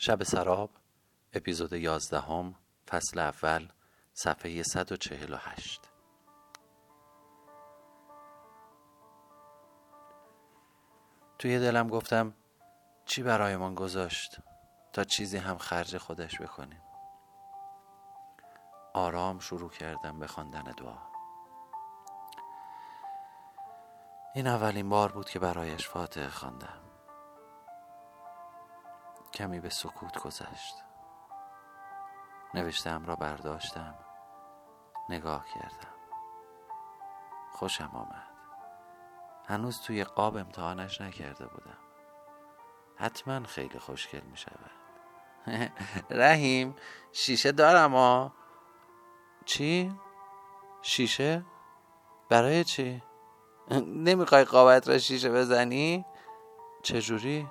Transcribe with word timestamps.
شب 0.00 0.22
سراب 0.22 0.70
اپیزود 1.32 1.72
یازدهم 1.72 2.54
فصل 2.88 3.18
اول 3.18 3.68
صفحه 4.14 4.62
148 4.62 5.80
توی 11.38 11.58
دلم 11.58 11.88
گفتم 11.88 12.34
چی 13.04 13.22
برایمان 13.22 13.74
گذاشت 13.74 14.36
تا 14.92 15.04
چیزی 15.04 15.36
هم 15.36 15.58
خرج 15.58 15.96
خودش 15.96 16.40
بکنیم؟ 16.40 16.82
آرام 18.94 19.38
شروع 19.38 19.70
کردم 19.70 20.18
به 20.18 20.26
خواندن 20.26 20.62
دعا. 20.62 20.98
این 24.34 24.46
اولین 24.46 24.88
بار 24.88 25.12
بود 25.12 25.30
که 25.30 25.38
برایش 25.38 25.88
فاتحه 25.88 26.28
خواندم. 26.28 26.87
کمی 29.34 29.60
به 29.60 29.68
سکوت 29.68 30.18
گذشت 30.18 30.74
نوشتم 32.54 33.06
را 33.06 33.16
برداشتم 33.16 33.94
نگاه 35.08 35.44
کردم 35.44 35.94
خوشم 37.52 37.90
آمد 37.94 38.28
هنوز 39.46 39.80
توی 39.80 40.04
قاب 40.04 40.36
امتحانش 40.36 41.00
نکرده 41.00 41.46
بودم 41.46 41.78
حتما 42.96 43.46
خیلی 43.46 43.78
خوشگل 43.78 44.20
می 44.20 44.36
شود 44.36 44.70
رحیم 46.10 46.76
شیشه 47.12 47.52
دارم 47.52 47.92
ها 47.92 48.32
چی؟ 49.44 49.94
شیشه؟ 50.82 51.44
برای 52.28 52.64
چی؟ 52.64 53.02
نمی‌خوای 53.86 54.44
قابت 54.44 54.88
را 54.88 54.98
شیشه 54.98 55.30
بزنی؟ 55.30 56.04
چجوری؟ 56.82 57.48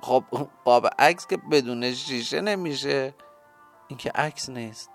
خب 0.00 0.24
قاب 0.64 0.88
عکس 0.98 1.26
که 1.26 1.36
بدون 1.36 1.92
شیشه 1.92 2.40
نمیشه. 2.40 3.14
این 3.88 3.98
که 3.98 4.10
عکس 4.10 4.48
نیست. 4.48 4.90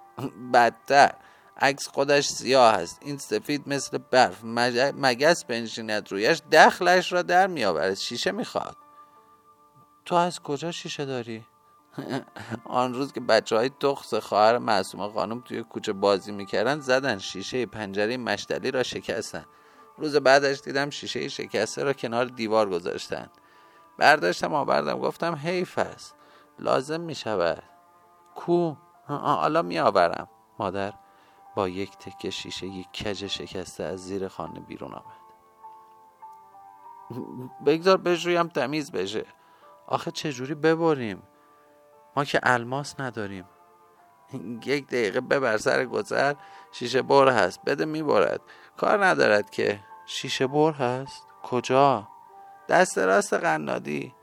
بدتر. 0.53 1.11
عکس 1.57 1.87
خودش 1.87 2.27
سیاه 2.27 2.73
است. 2.73 2.99
این 3.01 3.17
سفید 3.17 3.63
مثل 3.67 3.97
برف. 3.97 4.39
مگس 4.43 5.45
بنشیند. 5.45 6.11
رویش 6.11 6.41
دخلش 6.51 7.13
را 7.13 7.21
در 7.21 7.47
میآورد. 7.47 7.93
شیشه 7.93 8.31
می‌خواد. 8.31 8.77
تو 10.05 10.15
از 10.15 10.39
کجا 10.39 10.71
شیشه 10.71 11.05
داری؟ 11.05 11.45
آن 12.65 12.93
روز 12.93 13.13
که 13.13 13.19
بچه 13.19 13.55
های 13.55 13.69
تخص 13.69 14.13
خواهر 14.13 14.57
معصومه 14.57 15.13
خانم 15.13 15.41
توی 15.41 15.63
کوچه 15.63 15.93
بازی 15.93 16.31
می‌کردن 16.31 16.79
زدن 16.79 17.17
شیشه 17.17 17.65
پنجره 17.65 18.17
مشتلی 18.17 18.71
را 18.71 18.83
شکستن. 18.83 19.45
روز 19.97 20.15
بعدش 20.15 20.61
دیدم 20.61 20.89
شیشه 20.89 21.27
شکسته 21.27 21.83
را 21.83 21.93
کنار 21.93 22.25
دیوار 22.25 22.69
گذاشتن. 22.69 23.29
برداشتم 23.97 24.53
آوردم 24.53 24.99
گفتم 24.99 25.35
حیف 25.35 25.77
است. 25.77 26.15
لازم 26.59 27.01
می 27.01 27.15
شود. 27.15 27.63
کو؟ 28.35 28.73
حالا 29.07 29.61
می 29.61 29.79
آورم. 29.79 30.27
مادر 30.59 30.93
با 31.55 31.69
یک 31.69 31.97
تکه 31.97 32.29
شیشه 32.29 32.67
یک 32.67 32.91
کج 32.91 33.27
شکسته 33.27 33.83
از 33.83 33.99
زیر 33.99 34.27
خانه 34.27 34.59
بیرون 34.59 34.93
آمد. 34.93 35.23
بگذار 37.65 37.97
بجویم 37.97 38.47
تمیز 38.47 38.91
بشه. 38.91 39.25
آخه 39.87 40.11
چجوری 40.11 40.55
ببریم؟ 40.55 41.23
ما 42.15 42.23
که 42.23 42.39
الماس 42.43 42.99
نداریم. 42.99 43.45
یک 44.65 44.87
دقیقه 44.87 45.21
ببر 45.21 45.57
سر 45.57 45.85
گذر 45.85 46.33
شیشه 46.71 47.01
بر 47.01 47.29
هست. 47.29 47.61
بده 47.65 47.85
می‌برد 47.85 48.41
کار 48.77 49.05
ندارد 49.05 49.49
که. 49.49 49.79
شیشه 50.05 50.47
بر 50.47 50.71
هست؟ 50.71 51.27
کجا؟ 51.43 52.07
دست 52.69 52.97
راست 52.97 53.33
قنادی. 53.33 54.13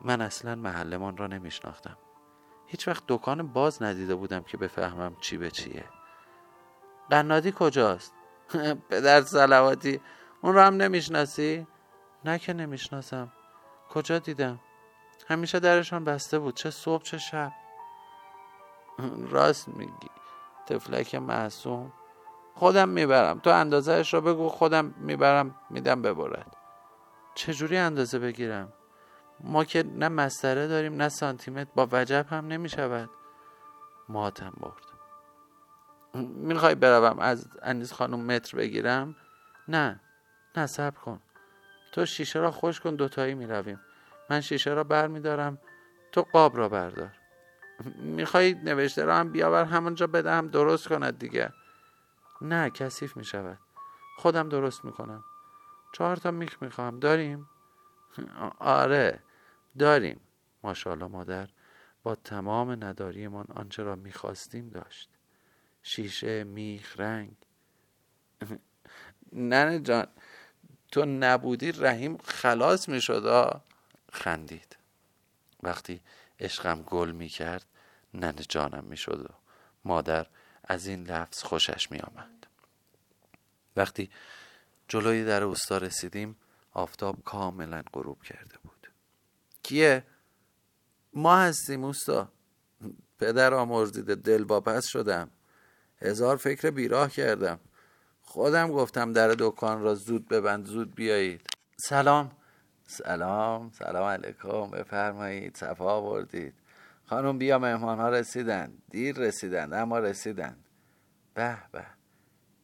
من 0.00 0.20
اصلا 0.20 0.54
محلمان 0.54 1.16
را 1.16 1.26
نمیشناختم. 1.26 1.96
هیچ 2.66 2.88
وقت 2.88 3.02
دکان 3.08 3.52
باز 3.52 3.82
ندیده 3.82 4.14
بودم 4.14 4.42
که 4.42 4.56
بفهمم 4.56 5.16
چی 5.20 5.36
به 5.36 5.50
چیه. 5.50 5.84
قنادی 7.10 7.52
کجاست؟ 7.58 8.14
پدر 8.90 9.22
سلواتی 9.22 10.00
اون 10.42 10.54
را 10.54 10.66
هم 10.66 10.74
نمی‌شناسی؟ 10.74 11.66
نه 12.24 12.38
که 12.38 12.52
نمی‌شناسم. 12.52 13.32
کجا 13.90 14.18
دیدم؟ 14.18 14.60
همیشه 15.28 15.60
درشان 15.60 16.04
بسته 16.04 16.38
بود. 16.38 16.56
چه 16.56 16.70
صبح 16.70 17.02
چه 17.02 17.18
شب. 17.18 17.52
راست 19.30 19.68
میگی. 19.68 20.10
تفلک 20.66 21.14
معصوم. 21.14 21.92
خودم 22.54 22.88
می‌برم. 22.88 23.38
تو 23.38 23.50
اندازهش 23.50 24.14
را 24.14 24.20
بگو 24.20 24.48
خودم 24.48 24.94
می‌برم 24.98 25.54
میدم 25.70 26.02
ببرد 26.02 26.56
چجوری 27.34 27.76
اندازه 27.76 28.18
بگیرم؟ 28.18 28.72
ما 29.40 29.64
که 29.64 29.82
نه 29.82 30.08
مسطره 30.08 30.68
داریم 30.68 30.94
نه 30.94 31.08
سانتیمتر 31.08 31.70
با 31.74 31.88
وجب 31.92 32.26
هم 32.30 32.46
نمی 32.46 32.68
شود 32.68 33.10
ماتم 34.08 34.52
برد. 34.56 34.92
می‌خوای 36.24 36.74
بروم 36.74 37.18
از 37.18 37.48
انیس 37.62 37.92
خانم 37.92 38.20
متر 38.20 38.56
بگیرم؟ 38.56 39.16
نه. 39.68 40.00
نه 40.56 40.66
صبر 40.66 40.98
کن. 40.98 41.20
تو 41.92 42.06
شیشه 42.06 42.38
را 42.38 42.50
خوش 42.50 42.80
کن 42.80 42.94
دوتایی 42.94 43.34
می‌رویم. 43.34 43.80
من 44.30 44.40
شیشه 44.40 44.70
را 44.70 44.84
بر 44.84 45.06
میدارم 45.06 45.58
تو 46.12 46.22
قاب 46.22 46.56
را 46.56 46.68
بردار. 46.68 47.10
می‌خوای 47.96 48.54
نوشته 48.54 49.04
را 49.04 49.16
هم 49.16 49.32
بیاور 49.32 49.64
همونجا 49.64 50.06
بدهم 50.06 50.48
درست 50.48 50.88
کند 50.88 51.18
دیگه. 51.18 51.52
نه 52.40 52.70
کثیف 52.70 53.16
می‌شود. 53.16 53.58
خودم 54.18 54.48
درست 54.48 54.84
می‌کنم. 54.84 55.24
چهار 55.92 56.16
تا 56.16 56.30
میخ 56.30 56.62
می‌خوام 56.62 57.00
داریم؟ 57.00 57.48
آره 58.58 59.22
داریم. 59.78 60.20
ماشاءالله 60.62 61.06
مادر 61.06 61.48
با 62.02 62.14
تمام 62.14 62.84
نداریمان 62.84 63.46
آنچه 63.54 63.82
را 63.82 63.96
می‌خواستیم 63.96 64.68
داشت. 64.68 65.10
شیشه 65.82 66.44
میخ 66.44 67.00
رنگ. 67.00 67.36
ننه 69.32 69.80
جان 69.80 70.06
تو 70.92 71.04
نبودی 71.04 71.72
رحیم 71.72 72.18
خلاص 72.18 72.88
می‌شد 72.88 73.62
خندید. 74.12 74.76
وقتی 75.62 76.00
عشقم 76.40 76.82
گل 76.82 77.10
می‌کرد 77.10 77.66
ننه 78.14 78.42
جانم 78.48 78.84
می‌شد 78.84 79.26
و 79.30 79.34
مادر 79.84 80.26
از 80.64 80.86
این 80.86 81.04
لفظ 81.04 81.42
خوشش 81.42 81.90
میآمد. 81.90 82.46
وقتی 83.76 84.10
جلوی 84.92 85.24
در 85.24 85.42
اوستا 85.42 85.78
رسیدیم 85.78 86.36
آفتاب 86.72 87.24
کاملا 87.24 87.82
غروب 87.92 88.22
کرده 88.22 88.56
بود. 88.62 88.90
کیه؟ 89.62 90.04
ما 91.14 91.36
هستیم 91.36 91.84
اوستا. 91.84 92.32
پدر 93.18 93.54
آمرزیده 93.54 94.14
دل 94.14 94.44
باپس 94.44 94.86
شدم. 94.86 95.30
هزار 95.98 96.36
فکر 96.36 96.70
بیراه 96.70 97.10
کردم. 97.10 97.60
خودم 98.22 98.72
گفتم 98.72 99.12
در 99.12 99.34
دکان 99.38 99.82
را 99.82 99.94
زود 99.94 100.28
ببند 100.28 100.66
زود 100.66 100.94
بیایید. 100.94 101.46
سلام. 101.76 102.30
سلام 102.86 103.70
سلام 103.70 104.04
علیکم 104.04 104.70
بفرمایید 104.70 105.56
صفا 105.56 105.90
آوردید. 105.90 106.54
خانم 107.06 107.38
بیا 107.38 107.58
مهمان 107.58 107.98
ها 107.98 108.08
رسیدن. 108.08 108.72
دیر 108.90 109.16
رسیدن 109.16 109.72
اما 109.72 109.98
رسیدن. 109.98 110.56
به 111.34 111.58
به. 111.72 112.01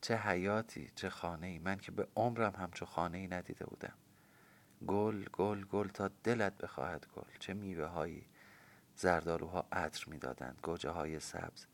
چه 0.00 0.16
حیاتی 0.16 0.91
چه 0.94 1.10
خانه 1.10 1.47
ای 1.47 1.59
من 1.59 1.78
که 1.78 1.92
به 1.92 2.09
عمرم 2.16 2.54
همچو 2.56 2.86
خانه 2.86 3.19
ای 3.19 3.26
ندیده 3.26 3.66
بودم. 3.66 3.94
گل 4.86 5.25
گل 5.32 5.64
گل 5.64 5.88
تا 5.88 6.10
دلت 6.25 6.59
بخواهد 6.59 7.06
گل. 7.16 7.38
چه 7.38 7.54
میوه 7.54 7.86
هایی 7.86 8.26
زردالوها 8.97 9.66
عطر 9.72 10.04
می‌دادند. 10.10 10.58
گوجه 10.62 10.91
های 10.91 11.20
سبز. 11.20 11.66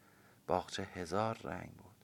باغچه 0.46 0.82
هزار 0.82 1.38
رنگ 1.44 1.72
بود. 1.72 1.94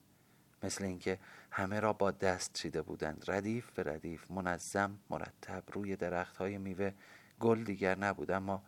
مثل 0.63 0.85
اینکه 0.85 1.19
همه 1.51 1.81
را 1.81 1.93
با 1.93 2.11
دست 2.11 2.53
چیده 2.53 2.83
بودند. 2.83 3.25
ردیف 3.29 3.71
به 3.71 3.83
ردیف 3.83 4.31
منظم 4.31 4.99
مرتب. 5.11 5.65
روی 5.73 5.97
درخت 5.97 6.37
های 6.37 6.59
میوه 6.59 6.93
گل 7.41 7.65
دیگر 7.65 7.99
نبود 7.99 8.31
اما 8.31 8.63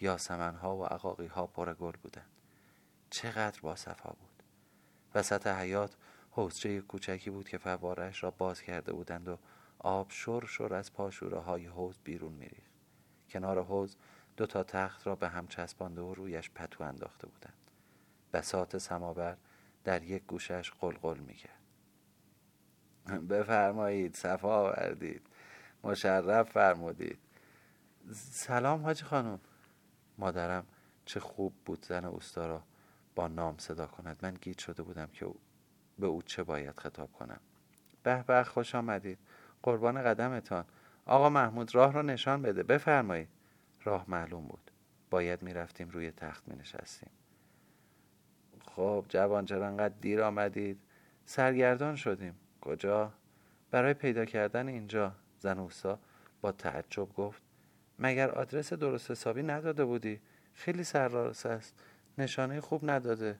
یاسمن 0.00 0.54
ها 0.54 0.76
و 0.76 0.84
عقاقی 0.84 1.26
ها 1.26 1.46
پر 1.46 1.74
گل 1.74 1.92
بودند. 2.02 2.30
چقدر 3.10 3.60
با 3.60 3.76
صفا 3.76 4.10
بود. 4.10 4.42
وسط 5.14 5.46
حیات 5.46 5.96
حوزچه 6.36 6.80
کوچکی 6.80 7.30
بود 7.30 7.48
که 7.48 7.58
فوارش 7.58 8.22
را 8.22 8.30
باز 8.30 8.62
کرده 8.62 8.92
بودند 8.92 9.28
و 9.28 9.38
آب 9.78 10.10
شر 10.10 10.46
شر 10.46 10.74
از 10.74 10.92
پاشوره 10.92 11.38
های 11.38 11.66
حوز 11.66 11.98
بیرون 12.04 12.32
میریخت. 12.32 12.72
کنار 13.28 13.64
حوز 13.64 13.96
دو 14.36 14.46
تا 14.46 14.62
تخت 14.62 15.06
را 15.06 15.16
به 15.16 15.28
هم 15.28 15.46
چسبانده 15.46 16.00
و 16.00 16.14
رویش 16.14 16.50
پتو 16.50 16.84
انداخته 16.84 17.26
بودند. 17.26 17.70
بسات 18.32 18.78
سماور 18.78 19.36
در 19.84 20.02
یک 20.02 20.26
گوشش 20.26 20.70
قلقل 20.80 21.18
می‌کرد. 21.18 21.60
بفرمایید 23.28 24.16
صفا 24.16 24.54
آوردید. 24.54 25.26
مشرف 25.84 26.50
فرمودید. 26.50 27.18
سلام 28.12 28.82
حاجی 28.82 29.04
خانم. 29.04 29.40
مادرم 30.18 30.66
چه 31.04 31.20
خوب 31.20 31.54
بود 31.64 31.86
زن 31.86 32.04
اوستا 32.04 32.46
را 32.46 32.62
با 33.14 33.28
نام 33.28 33.58
صدا 33.58 33.86
کند. 33.86 34.18
من 34.22 34.34
گیت 34.34 34.58
شده 34.58 34.82
بودم 34.82 35.06
که 35.06 35.26
به 35.98 36.06
او 36.06 36.22
چه 36.22 36.42
باید 36.42 36.78
خطاب 36.78 37.12
کنم. 37.12 37.40
به 38.02 38.24
به 38.26 38.44
خوش 38.44 38.74
آمدید. 38.74 39.18
قربان 39.62 40.02
قدمتان. 40.02 40.64
آقا 41.06 41.30
محمود 41.30 41.74
راه 41.74 41.92
را 41.92 42.02
نشان 42.02 42.42
بده. 42.42 42.62
بفرمایید. 42.62 43.28
راه 43.84 44.04
معلوم 44.08 44.46
بود. 44.46 44.70
باید 45.10 45.42
می‌رفتیم 45.42 45.90
روی 45.90 46.10
تخت 46.10 46.48
می 46.48 46.56
نشستیم 46.56 47.10
خب 48.76 49.04
جوان 49.08 49.44
چرا 49.44 49.66
انقدر 49.66 49.94
دیر 50.00 50.22
آمدید؟ 50.22 50.78
سرگردان 51.26 51.96
شدیم. 51.96 52.34
کجا؟ 52.60 53.12
برای 53.70 53.94
پیدا 53.94 54.24
کردن 54.24 54.68
اینجا. 54.68 55.12
زن 55.38 55.58
اوستا 55.58 55.98
با 56.40 56.52
تعجب 56.52 57.14
گفت 57.14 57.42
مگر 57.98 58.30
آدرس 58.30 58.72
درست 58.72 59.10
حسابی 59.10 59.42
نداده 59.42 59.84
بودی؟ 59.84 60.20
خیلی 60.54 60.84
سرراست 60.84 61.46
است. 61.46 61.74
نشانه 62.18 62.60
خوب 62.60 62.90
نداده. 62.90 63.38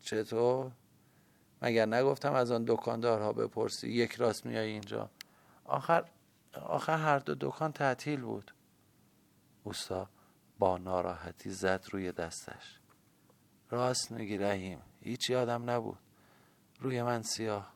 چطور؟ 0.00 0.70
مگر 1.62 1.86
نگفتم 1.86 2.32
از 2.32 2.50
آن 2.50 2.64
دکاندارها 2.64 3.32
بپرسی؟ 3.32 3.88
یک 3.88 4.14
راست 4.14 4.46
میای 4.46 4.68
اینجا. 4.68 5.10
آخر 5.64 6.04
آخر 6.54 6.96
هر 6.96 7.18
دو 7.18 7.34
دکان 7.34 7.72
تعطیل 7.72 8.20
بود. 8.20 8.54
اوستا 9.64 10.08
با 10.58 10.78
ناراحتی 10.78 11.50
زد 11.50 11.84
روی 11.90 12.12
دستش. 12.12 12.80
راست 13.70 14.10
میگی 14.10 14.38
رحیم 14.38 14.82
هیچ 15.00 15.30
یادم 15.30 15.70
نبود. 15.70 15.98
روی 16.80 17.02
من 17.02 17.22
سیاه. 17.22 17.72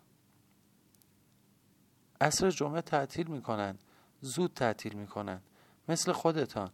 عصر 2.21 2.51
جمعه 2.51 2.81
تعطیل 2.81 3.27
می‌کنند. 3.27 3.79
زود 4.21 4.55
تعطیل 4.55 4.93
می‌کنند. 4.93 5.43
مثل 5.89 6.13
خودتان. 6.13 6.71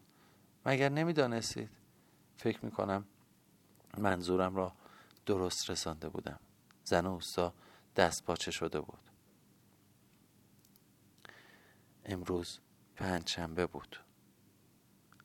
مگر 0.66 0.88
نمی‌دانستید؟ 0.88 1.70
فکر 2.36 2.64
می‌کنم 2.64 3.04
منظورم 3.98 4.56
را 4.56 4.72
درست 5.26 5.70
رسانده 5.70 6.08
بودم. 6.08 6.38
زن 6.84 7.06
اوستا 7.06 7.54
دست 7.96 8.24
پاچه 8.24 8.50
شده 8.50 8.80
بود. 8.80 8.98
امروز 12.04 12.60
پنج 12.96 13.28
شنبه 13.28 13.66
بود. 13.66 14.00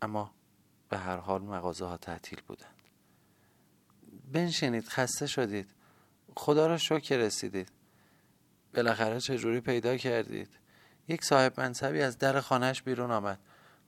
اما 0.01 0.31
به 0.89 0.97
هر 0.97 1.17
حال 1.17 1.41
مغازه 1.41 1.85
ها 1.85 1.97
تعطیل 1.97 2.41
بودند. 2.47 2.75
بنشینید 4.31 4.87
خسته 4.87 5.27
شدید. 5.27 5.73
خدا 6.35 6.67
را 6.67 6.77
شکر 6.77 7.17
رسیدید. 7.17 7.71
بالاخره 8.73 9.19
چجوری 9.19 9.61
پیدا 9.61 9.97
کردید؟ 9.97 10.49
یک 11.07 11.23
صاحب 11.23 11.59
منصبی 11.59 12.01
از 12.01 12.17
در 12.17 12.41
خانهش 12.41 12.81
بیرون 12.81 13.11
آمد. 13.11 13.39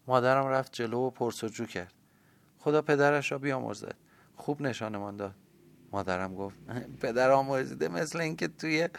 مادرم 0.07 0.47
رفت 0.47 0.73
جلو 0.73 0.97
و 0.97 1.09
پرسجو 1.09 1.65
کرد. 1.65 1.93
خدا 2.59 2.81
پدرش 2.81 3.31
را 3.31 3.37
بیامرزد. 3.37 3.95
خوب 4.35 4.61
نشانمان 4.61 5.17
داد. 5.17 5.35
مادرم 5.91 6.35
گفت 6.35 6.57
پدر 7.01 7.31
آمرزیده 7.31 7.87
مثل 7.87 8.21
اینکه 8.21 8.47
توی 8.47 8.89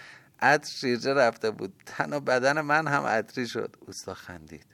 عطر 0.41 0.71
شیرجه 0.71 1.15
رفته 1.15 1.51
بود. 1.51 1.83
تن 1.87 2.13
و 2.13 2.21
بدن 2.21 2.61
من 2.61 2.89
هم 2.89 3.03
عطری 3.03 3.47
شد. 3.47 3.77
اوستا 3.81 4.15
خندید. 4.15 4.67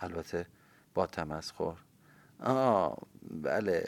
البته 0.00 0.46
با 0.94 1.06
تمسخر. 1.06 1.76
آه 2.40 2.98
بله. 3.30 3.84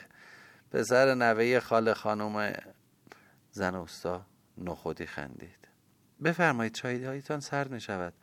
پسر 0.70 1.14
نوه 1.14 1.60
خاله 1.60 1.94
خانم 1.94 2.52
زن 3.50 3.74
اوستا 3.74 4.26
نخودی 4.58 5.06
خندید. 5.06 5.68
بفرمایید 6.24 6.74
چای 6.74 7.04
هایتان 7.04 7.40
سرد 7.40 7.70
می 7.70 7.80
شود 7.80 8.14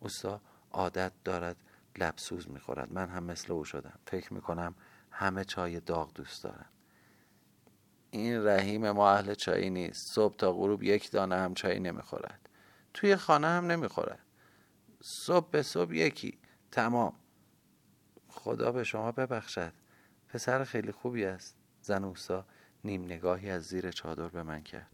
اوستا 0.00 0.40
عادت 0.72 1.12
دارد 1.24 1.56
لبسوز 1.98 2.50
می 2.50 2.60
خورد 2.60 2.92
من 2.92 3.08
هم 3.08 3.24
مثل 3.24 3.52
او 3.52 3.64
شدم. 3.64 3.98
فکر 4.06 4.34
می 4.34 4.40
کنم 4.40 4.74
همه 5.10 5.44
چای 5.44 5.80
داغ 5.80 6.12
دوست 6.14 6.44
دارن. 6.44 6.66
این 8.10 8.46
رحیم 8.46 8.90
ما 8.90 9.10
اهل 9.10 9.34
چایی 9.34 9.70
نیست. 9.70 10.12
صبح 10.12 10.36
تا 10.36 10.52
غروب 10.52 10.82
یک 10.82 11.10
دانه 11.10 11.36
هم 11.36 11.54
چایی 11.54 11.80
نمی‌خورد. 11.80 12.48
توی 12.94 13.16
خانه 13.16 13.46
هم 13.46 13.66
نمی‌خورد. 13.66 14.18
صبح 15.02 15.50
به 15.50 15.62
صبح 15.62 15.94
یکی. 15.94 16.38
تمام. 16.70 17.12
خدا 18.28 18.72
به 18.72 18.84
شما 18.84 19.12
ببخشد. 19.12 19.72
پسر 20.28 20.64
خیلی 20.64 20.92
خوبی 20.92 21.24
است. 21.24 21.56
زن 21.82 22.04
اوسا 22.04 22.46
نیم 22.84 23.04
نگاهی 23.04 23.50
از 23.50 23.62
زیر 23.62 23.90
چادر 23.90 24.28
به 24.28 24.42
من 24.42 24.62
کرد. 24.62 24.90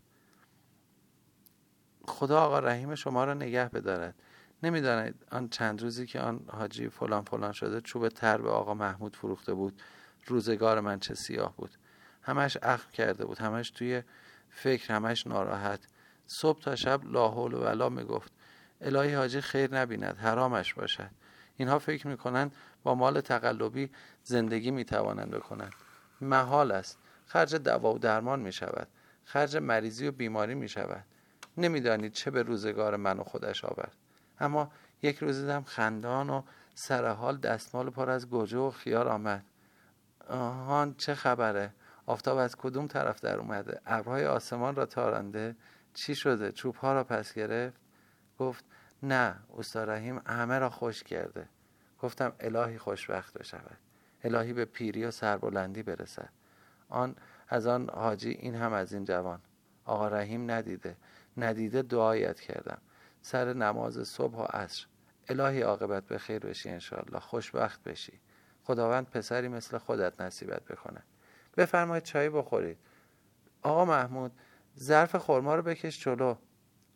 خدا 2.08 2.40
آقا 2.40 2.58
رحیم 2.58 2.94
شما 2.94 3.24
را 3.24 3.34
نگه 3.34 3.68
بدارد. 3.68 4.14
نمی‌دانید 4.62 5.14
آن 5.30 5.48
چند 5.48 5.82
روزی 5.82 6.06
که 6.06 6.20
آن 6.20 6.44
حاجی 6.48 6.88
فلان 6.88 7.24
فلان 7.24 7.52
شده 7.52 7.80
چوب 7.80 8.08
تر 8.08 8.38
به 8.38 8.50
آقا 8.50 8.74
محمود 8.74 9.16
فروخته 9.16 9.54
بود. 9.54 9.82
روزگار 10.26 10.80
من 10.80 10.98
چه 10.98 11.14
سیاه 11.14 11.56
بود. 11.56 11.76
همش 12.24 12.58
اخم 12.62 12.90
کرده 12.90 13.24
بود 13.24 13.38
همش 13.38 13.70
توی 13.70 14.02
فکر 14.50 14.94
همش 14.94 15.26
ناراحت. 15.26 15.80
صبح 16.26 16.60
تا 16.60 16.76
شب 16.76 17.04
لا 17.04 17.28
حول 17.28 17.54
و 17.54 17.64
ولا 17.64 17.88
می‌گفت 17.88 18.32
الهی 18.80 19.14
حاجی 19.14 19.40
خیر 19.40 19.74
نبیند 19.74 20.16
حرامش 20.16 20.74
باشد. 20.74 21.10
اینها 21.56 21.78
فکر 21.78 22.06
می‌کنند 22.06 22.56
با 22.82 22.94
مال 22.94 23.20
تقلبی 23.20 23.90
زندگی 24.22 24.70
می‌توانند 24.70 25.30
بکنند. 25.30 25.72
محال 26.20 26.72
است. 26.72 26.98
خرج 27.26 27.54
دوا 27.54 27.94
و 27.94 27.98
درمان 27.98 28.40
می 28.40 28.52
شود 28.52 28.88
خرج 29.24 29.56
مریضی 29.56 30.08
و 30.08 30.12
بیماری 30.12 30.54
می 30.54 30.68
شود 30.68 31.04
نمی‌دانید 31.56 32.12
چه 32.12 32.30
به 32.30 32.42
روزگار 32.42 32.96
من 32.96 33.18
و 33.18 33.24
خودش 33.24 33.64
آورد. 33.64 33.96
اما 34.40 34.72
یک 35.02 35.18
روز 35.18 35.40
دیدم 35.40 35.62
خندان 35.62 36.30
و 36.30 36.42
سرحال 36.74 37.36
دستمال 37.36 37.90
پر 37.90 38.10
از 38.10 38.30
گوجه 38.30 38.58
و 38.58 38.70
خیار 38.70 39.08
آمد. 39.08 39.44
آهان 40.28 40.94
چه 40.94 41.14
خبره؟ 41.14 41.72
آفتاب 42.06 42.38
از 42.38 42.56
کدوم 42.56 42.86
طرف 42.86 43.20
در 43.20 43.38
اومده؟ 43.38 43.80
ابرهای 43.86 44.26
آسمان 44.26 44.74
را 44.74 44.86
تارنده. 44.86 45.56
چی 45.94 46.14
شده؟ 46.14 46.52
چوب 46.52 46.74
ها 46.74 46.92
را 46.92 47.04
پس 47.04 47.34
گرفت. 47.34 47.80
گفت 48.38 48.64
نه 49.02 49.36
استاد 49.58 49.90
رحیم 49.90 50.22
همه 50.26 50.58
را 50.58 50.70
خوش 50.70 51.02
کرده. 51.02 51.48
گفتم 52.00 52.32
الهی 52.40 52.78
خوشبخت 52.78 53.38
بشود. 53.38 53.78
الهی 54.24 54.52
به 54.52 54.64
پیری 54.64 55.04
و 55.04 55.10
سربلندی 55.10 55.82
برسد. 55.82 56.28
آن 56.88 57.16
از 57.48 57.66
آن 57.66 57.90
حاجی 57.90 58.30
این 58.30 58.54
هم 58.54 58.72
از 58.72 58.92
این 58.92 59.04
جوان. 59.04 59.40
آقا 59.84 60.08
رحیم 60.08 60.50
ندیده. 60.50 60.96
ندیده 61.36 61.82
دعایت 61.82 62.40
کردم. 62.40 62.78
سر 63.22 63.52
نماز 63.52 64.08
صبح 64.08 64.36
و 64.36 64.42
عصر. 64.42 64.86
الهی 65.28 65.60
عاقبت 65.60 66.04
به 66.04 66.18
خیر 66.18 66.38
بشی 66.38 66.68
انشاءالله. 66.68 67.20
خوشبخت 67.20 67.82
بشی. 67.82 68.20
خداوند 68.64 69.10
پسری 69.10 69.48
مثل 69.48 69.78
خودت 69.78 70.20
نصیبت 70.20 70.64
بکنه. 70.64 71.02
بفرمایید 71.56 72.04
چای 72.04 72.30
بخورید. 72.30 72.78
آقا 73.62 73.84
محمود 73.84 74.32
ظرف 74.78 75.16
خورما 75.16 75.54
رو 75.54 75.62
بکش 75.62 76.00
جلو. 76.00 76.34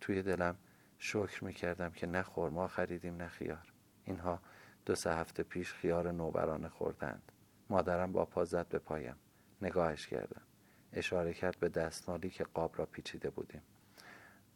توی 0.01 0.23
دلم 0.23 0.57
شکر 0.99 1.45
می‌کردم 1.45 1.91
که 1.91 2.07
نه 2.07 2.23
خورما 2.23 2.69
خریدیم 2.69 3.17
نه 3.17 3.29
خیار. 3.29 3.73
اینها 4.05 4.41
دو 4.87 4.95
سه 4.95 5.15
هفته 5.15 5.43
پیش 5.43 5.73
خیار 5.73 6.13
نوبرانه 6.13 6.69
خوردند. 6.69 7.33
مادرم 7.71 8.13
با 8.13 8.25
پا 8.25 8.45
زد 8.45 8.69
به 8.69 8.79
پایم. 8.79 9.17
نگاهش 9.63 10.07
کردم. 10.07 10.43
اشاره 10.93 11.35
کرد 11.35 11.61
به 11.61 11.69
دستمالی 11.69 12.31
که 12.31 12.45
قاب 12.45 12.75
را 12.79 12.87
پیچیده 12.87 13.31
بودیم. 13.31 13.63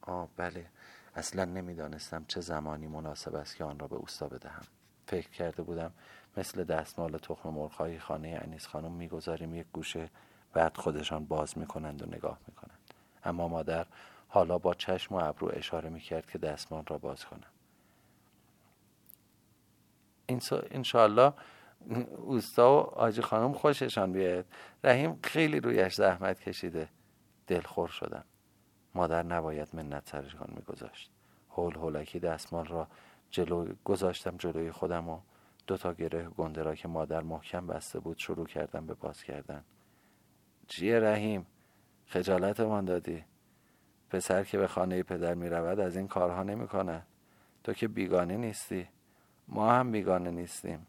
آه 0.01 0.29
بله. 0.37 0.67
اصلا 1.15 1.45
نمی‌دانستم 1.45 2.25
چه 2.29 2.41
زمانی 2.41 2.87
مناسب 2.87 3.35
است 3.35 3.57
که 3.57 3.65
آن 3.65 3.79
را 3.79 3.89
به 3.89 3.97
اوستا 3.97 4.29
بدهم. 4.29 4.63
فکر 5.07 5.31
کرده 5.31 5.63
بودم 5.63 5.93
مثل 6.37 6.65
دستمال 6.65 7.19
تخم 7.19 7.49
مرغهای 7.49 7.99
خانه 7.99 8.41
انیس 8.43 8.67
خانم 8.67 8.93
می‌گذاریم 8.93 9.55
یک 9.55 9.67
گوشه 9.73 10.11
بعد 10.53 10.77
خودشان 10.77 11.25
باز 11.25 11.59
می‌کنند 11.59 12.03
و 12.03 12.07
نگاه 12.07 12.39
می‌کنند. 12.49 12.79
اما 13.25 13.49
مادر 13.49 13.87
حالا 14.29 14.59
با 14.59 14.75
چشم 14.75 15.15
و 15.15 15.19
ابرو 15.25 15.51
اشاره 15.53 15.89
می‌کرد 15.89 16.31
که 16.31 16.39
دستمال 16.39 16.85
را 16.89 16.99
باز 16.99 17.25
کنم. 17.25 17.51
انشاءالله 20.71 21.33
اوستا 22.17 22.73
و 22.73 22.79
آجی 22.79 23.23
خانم 23.23 23.53
خوششان 23.53 24.13
بیاید 24.13 24.47
رحیم 24.85 25.19
خیلی 25.25 25.61
رویش 25.61 25.95
زحمت 25.95 26.41
کشیده. 26.41 26.89
دلخور 27.47 27.89
شدم. 27.89 28.25
مادر 28.95 29.23
نباید 29.23 29.69
منت 29.73 30.09
سرشان 30.09 30.49
میگذاشت. 30.57 31.11
هول 31.51 31.75
هولکی 31.75 32.19
دستمال 32.19 32.67
را 32.67 32.89
جلو 33.31 33.75
گذاشتم 33.85 34.37
جلوی 34.37 34.71
خودم 34.71 35.09
و 35.09 35.21
دو 35.67 35.77
تا 35.77 35.93
گره 35.93 36.29
گنده 36.29 36.63
را 36.63 36.75
که 36.75 36.89
مادر 36.89 37.21
محکم 37.21 37.67
بسته 37.67 38.01
بود 38.01 38.19
شروع 38.19 38.47
کردم 38.47 38.87
به 38.87 38.95
باز 38.95 39.23
کردن. 39.23 39.65
چیه 40.69 41.01
رحیم؟ 41.01 41.47
خجالتمان 42.07 42.85
دادی. 42.85 43.25
پسر 44.11 44.45
که 44.45 44.59
به 44.59 44.67
خانه 44.67 45.03
پدر 45.03 45.35
می 45.35 45.49
رود 45.49 45.81
از 45.81 45.97
این 45.97 46.09
کارها 46.09 46.43
نمی 46.43 46.69
کنه. 46.69 47.03
تو 47.65 47.73
که 47.73 47.89
بیگانه 47.89 48.37
نیستی. 48.37 48.89
ما 49.49 49.73
هم 49.73 49.93
بیگانه 49.93 50.31
نیستیم. 50.31 50.87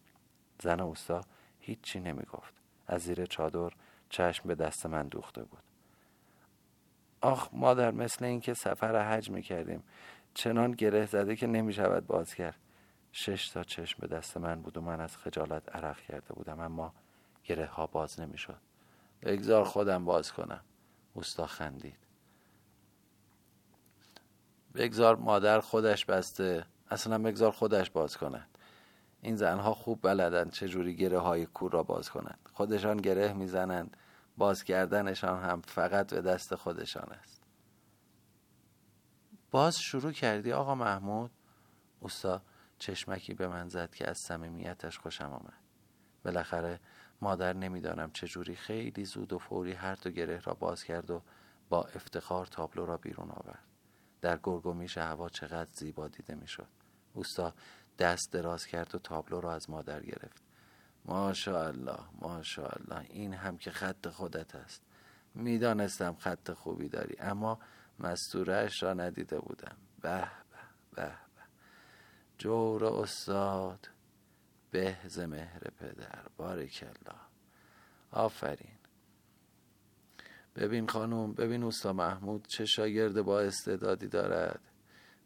زن 0.62 0.80
اوستا 0.80 1.22
هیچی 1.60 2.00
نمی 2.00 2.24
گفت. 2.24 2.54
از 2.88 3.02
زیر 3.02 3.26
چادر 3.26 3.70
چشم 4.10 4.48
به 4.48 4.56
دست 4.56 4.86
من 4.86 5.08
دوخته 5.08 5.44
بود. 5.44 5.64
آخ 7.22 7.50
مادر 7.54 7.92
مثل 7.92 8.26
اینکه 8.26 8.54
سفر 8.54 9.12
حج 9.12 9.30
می 9.30 9.42
کردیم. 9.42 9.84
چنان 10.34 10.72
گره 10.72 11.06
زده 11.06 11.36
که 11.36 11.48
نمی 11.48 11.74
شود 11.74 12.08
باز 12.08 12.36
کرد. 12.36 12.60
شش 13.16 13.50
تا 13.50 13.64
چشم 13.64 13.98
به 14.00 14.08
دست 14.08 14.38
من 14.38 14.62
بود 14.62 14.78
و 14.78 14.82
من 14.82 15.02
از 15.02 15.18
خجالت 15.18 15.76
عرق 15.76 15.98
کرده 15.98 16.34
بودم 16.34 16.60
اما 16.60 16.94
گره 17.44 17.66
ها 17.66 17.88
باز 17.88 18.20
نمی 18.20 18.38
شد 18.38 18.58
بگذار 19.22 19.64
خودم 19.64 20.06
باز 20.06 20.32
کنم. 20.32 20.62
اوستا 21.14 21.48
خندید. 21.48 21.98
بگذار 24.76 25.16
مادر 25.16 25.60
خودش 25.60 26.06
بسته. 26.06 26.66
اصلا 26.90 27.18
بگذار 27.18 27.52
خودش 27.52 27.90
باز 27.90 28.18
کند. 28.18 28.58
این 29.22 29.36
زنها 29.36 29.74
خوب 29.74 30.00
بلدن 30.02 30.50
چجوری 30.50 30.96
گره 30.96 31.20
های 31.20 31.46
کور 31.46 31.72
را 31.72 31.84
باز 31.84 32.10
کنند. 32.10 32.50
خودشان 32.54 32.98
گره 32.98 33.34
می‌زنند. 33.34 33.98
باز 34.38 34.64
کردنشان 34.64 35.44
هم 35.44 35.62
فقط 35.62 36.14
به 36.14 36.22
دست 36.22 36.56
خودشان 36.56 37.08
است. 37.12 37.44
باز 39.52 39.80
شروع 39.80 40.12
کردی 40.12 40.52
آقا 40.52 40.76
محمود؟ 40.76 41.32
اوستا 42.00 42.42
چشمکی 42.80 43.34
به 43.34 43.48
من 43.48 43.68
زد 43.68 43.96
که 43.96 44.10
از 44.10 44.18
صمیمیتش 44.18 45.00
خوشم 45.00 45.32
آمد. 45.34 45.64
بالاخره 46.26 46.80
مادر 47.22 47.54
نمی‌دانم 47.54 48.12
چجوری 48.12 48.56
خیلی 48.56 49.06
زود 49.06 49.34
و 49.34 49.38
فوری 49.38 49.72
هر 49.72 49.96
دو 49.96 50.10
گره 50.10 50.40
را 50.40 50.54
باز 50.54 50.84
کرد 50.84 51.12
و 51.12 51.22
با 51.70 51.84
افتخار 51.84 52.46
تابلو 52.46 52.86
را 52.86 52.98
بیرون 52.98 53.32
آورد. 53.32 53.64
در 54.22 54.40
گرگومیش 54.44 54.98
هوا 54.98 55.30
چقدر 55.30 55.70
زیبا 55.74 56.08
دیده 56.08 56.36
می‌شد. 56.36 56.68
اوستا 57.14 57.54
دست 58.00 58.32
دراز 58.32 58.66
کرد 58.66 58.96
و 58.96 59.00
تابلو 59.00 59.42
را 59.42 59.54
از 59.54 59.70
مادر 59.70 60.04
گرفت. 60.04 60.44
ماشاءالله 61.06 62.00
ماشاءالله 62.22 63.06
این 63.10 63.34
هم 63.34 63.58
که 63.58 63.72
خط 63.72 64.08
خودت 64.08 64.56
است. 64.56 64.84
می‌دانستم 65.36 66.16
خط 66.16 66.52
خوبی 66.52 66.90
داری 66.90 67.16
اما 67.20 67.60
مستورش 68.00 68.84
را 68.84 68.94
ندیده 68.94 69.40
بودم. 69.40 69.78
به 70.02 70.28
به 70.96 71.12
به 71.33 71.33
جور 72.38 72.86
استاد. 72.86 73.90
به 74.72 74.98
مهر 75.18 75.60
پدر 75.80 76.26
بارکالله 76.38 77.22
آفرین. 78.12 78.78
ببین 80.56 80.88
خانم 80.88 81.34
ببین 81.34 81.64
اوستا 81.64 81.94
محمود 81.94 82.48
چه 82.48 82.66
شاگرد 82.66 83.22
با 83.22 83.40
استعدادی 83.40 84.08
دارد. 84.08 84.60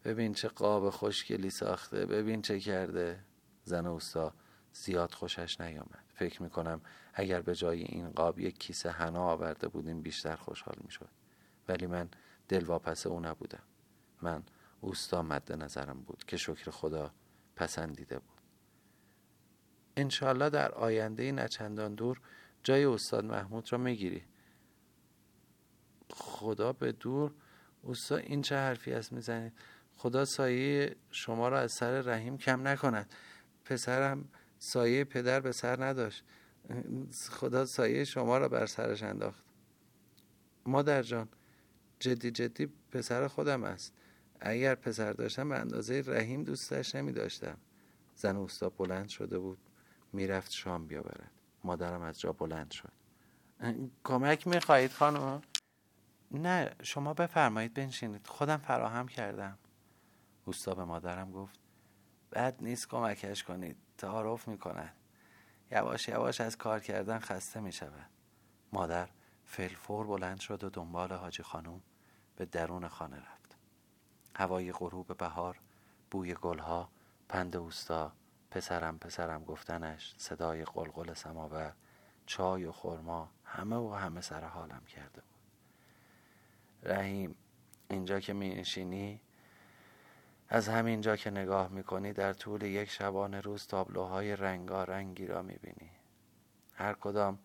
ببین 0.04 0.34
چه 0.34 0.48
قاب 0.48 0.90
خوشگلی 0.90 1.50
ساخته. 1.50 2.06
ببین 2.06 2.42
چه 2.42 2.60
کرده. 2.60 3.24
زن 3.64 3.86
اوستا 3.86 4.34
زیاد 4.72 5.14
خوشش 5.14 5.60
نیامد. 5.60 6.04
فکر 6.14 6.42
می‌کنم 6.42 6.80
اگر 7.14 7.40
به 7.40 7.54
جای 7.54 7.82
این 7.82 8.10
قاب 8.10 8.38
یک 8.38 8.58
کیسه 8.58 8.90
حنا 8.90 9.22
آورده 9.22 9.68
بودیم 9.68 10.02
بیشتر 10.02 10.36
خوشحال 10.36 10.76
می‌شد. 10.84 11.10
ولی 11.68 11.86
من 11.86 12.08
دلواپس 12.48 13.06
او 13.06 13.20
نبودم. 13.20 13.62
من 14.22 14.42
اوستا 14.80 15.22
مد 15.22 15.52
نظرم 15.52 16.00
بود 16.00 16.24
که 16.24 16.36
شکر 16.36 16.70
خدا 16.70 17.14
پسندیده 17.56 18.18
بود. 18.18 18.38
انشالله 19.96 20.50
در 20.50 20.72
آینده 20.72 21.32
نچندان 21.32 21.94
دور 21.94 22.20
جای 22.62 22.84
استاد 22.84 23.24
محمود 23.24 23.72
را 23.72 23.78
می‌گیری. 23.78 24.24
خدا 26.10 26.72
به 26.72 26.92
دور. 26.92 27.34
استاد 27.84 28.18
این 28.18 28.42
چه 28.42 28.56
حرفی 28.56 28.92
است 28.92 29.12
می‌زنید؟ 29.12 29.52
خدا 29.96 30.24
سایه 30.24 30.96
شما 31.10 31.48
را 31.48 31.60
از 31.60 31.72
سر 31.72 32.00
رحیم 32.00 32.38
کم 32.38 32.68
نکند. 32.68 33.14
پسرم 33.64 34.28
سایه 34.58 35.04
پدر 35.04 35.40
به 35.40 35.52
سر 35.52 35.84
نداشت. 35.84 36.24
خدا 37.30 37.64
سایه 37.64 38.04
شما 38.04 38.38
را 38.38 38.48
بر 38.48 38.66
سرش 38.66 39.02
انداخت. 39.02 39.44
مادر 40.66 41.02
جان 41.02 41.28
جدی 42.00 42.30
جدی 42.30 42.66
پسر 42.90 43.28
خودم 43.28 43.64
است. 43.64 43.94
اگر 44.40 44.74
پسر 44.74 45.12
داشتم 45.12 45.48
به 45.48 45.58
اندازه 45.58 46.02
رحیم 46.06 46.44
دوستش 46.44 46.94
نمی 46.94 47.12
داشتم 47.12 47.56
زن 48.16 48.36
اوستا 48.36 48.68
بلند 48.68 49.08
شده 49.08 49.38
بود 49.38 49.58
می‌رفت 50.12 50.50
شام 50.50 50.86
بیاورد. 50.86 51.30
مادرم 51.64 52.02
از 52.02 52.20
جا 52.20 52.32
بلند 52.32 52.70
شد. 52.70 52.92
کمک 54.04 54.46
می‌خواهید 54.46 54.92
خانم؟ 54.92 55.42
نه 56.30 56.74
شما 56.82 57.14
بفرمایید 57.14 57.74
بنشینید. 57.74 58.26
خودم 58.26 58.56
فراهم 58.56 59.08
کردم. 59.08 59.58
اوستا 60.44 60.74
به 60.74 60.84
مادرم 60.84 61.32
گفت 61.32 61.58
بد 62.32 62.56
نیست 62.60 62.88
کمکش 62.88 63.44
کنید. 63.44 63.76
تعارف 63.98 64.48
می‌کند. 64.48 64.94
یواش 65.70 66.08
یواش 66.08 66.40
از 66.40 66.56
کار 66.56 66.80
کردن 66.80 67.18
خسته 67.18 67.60
می‌شود. 67.60 68.10
مادر 68.72 69.08
فلفور 69.44 70.06
بلند 70.06 70.40
شد 70.40 70.64
و 70.64 70.70
دنبال 70.70 71.12
حاجی 71.12 71.42
خانم 71.42 71.82
به 72.36 72.44
درون 72.44 72.88
خانه 72.88 73.16
رفت. 73.16 73.37
هوای 74.34 74.72
غروب 74.72 75.16
بهار 75.16 75.58
بوی 76.10 76.34
گلها 76.34 76.88
پند 77.28 77.56
اوستا 77.56 78.12
پسرم 78.50 78.98
پسرم 78.98 79.44
گفتنش 79.44 80.14
صدای 80.18 80.64
قلقل 80.64 81.14
سماور 81.14 81.72
چای 82.26 82.64
و 82.64 82.72
خرما 82.72 83.30
همه 83.44 83.76
و 83.76 83.94
همه 83.94 84.20
سر 84.20 84.44
حالم 84.44 84.82
کرده 84.88 85.20
بود. 85.20 85.38
رحیم 86.82 87.34
اینجا 87.90 88.20
که 88.20 88.32
می 88.32 88.54
نشینی 88.54 89.20
از 90.48 90.68
همینجا 90.68 91.16
که 91.16 91.30
نگاه 91.30 91.68
می‌کنی 91.68 92.12
در 92.12 92.32
طول 92.32 92.62
یک 92.62 92.90
شبانه 92.90 93.40
روز 93.40 93.66
تابلوهای 93.66 94.36
رنگارنگی 94.36 95.26
را 95.26 95.42
می‌بینی. 95.42 95.90
هر 96.74 96.92
کدام 96.92 97.38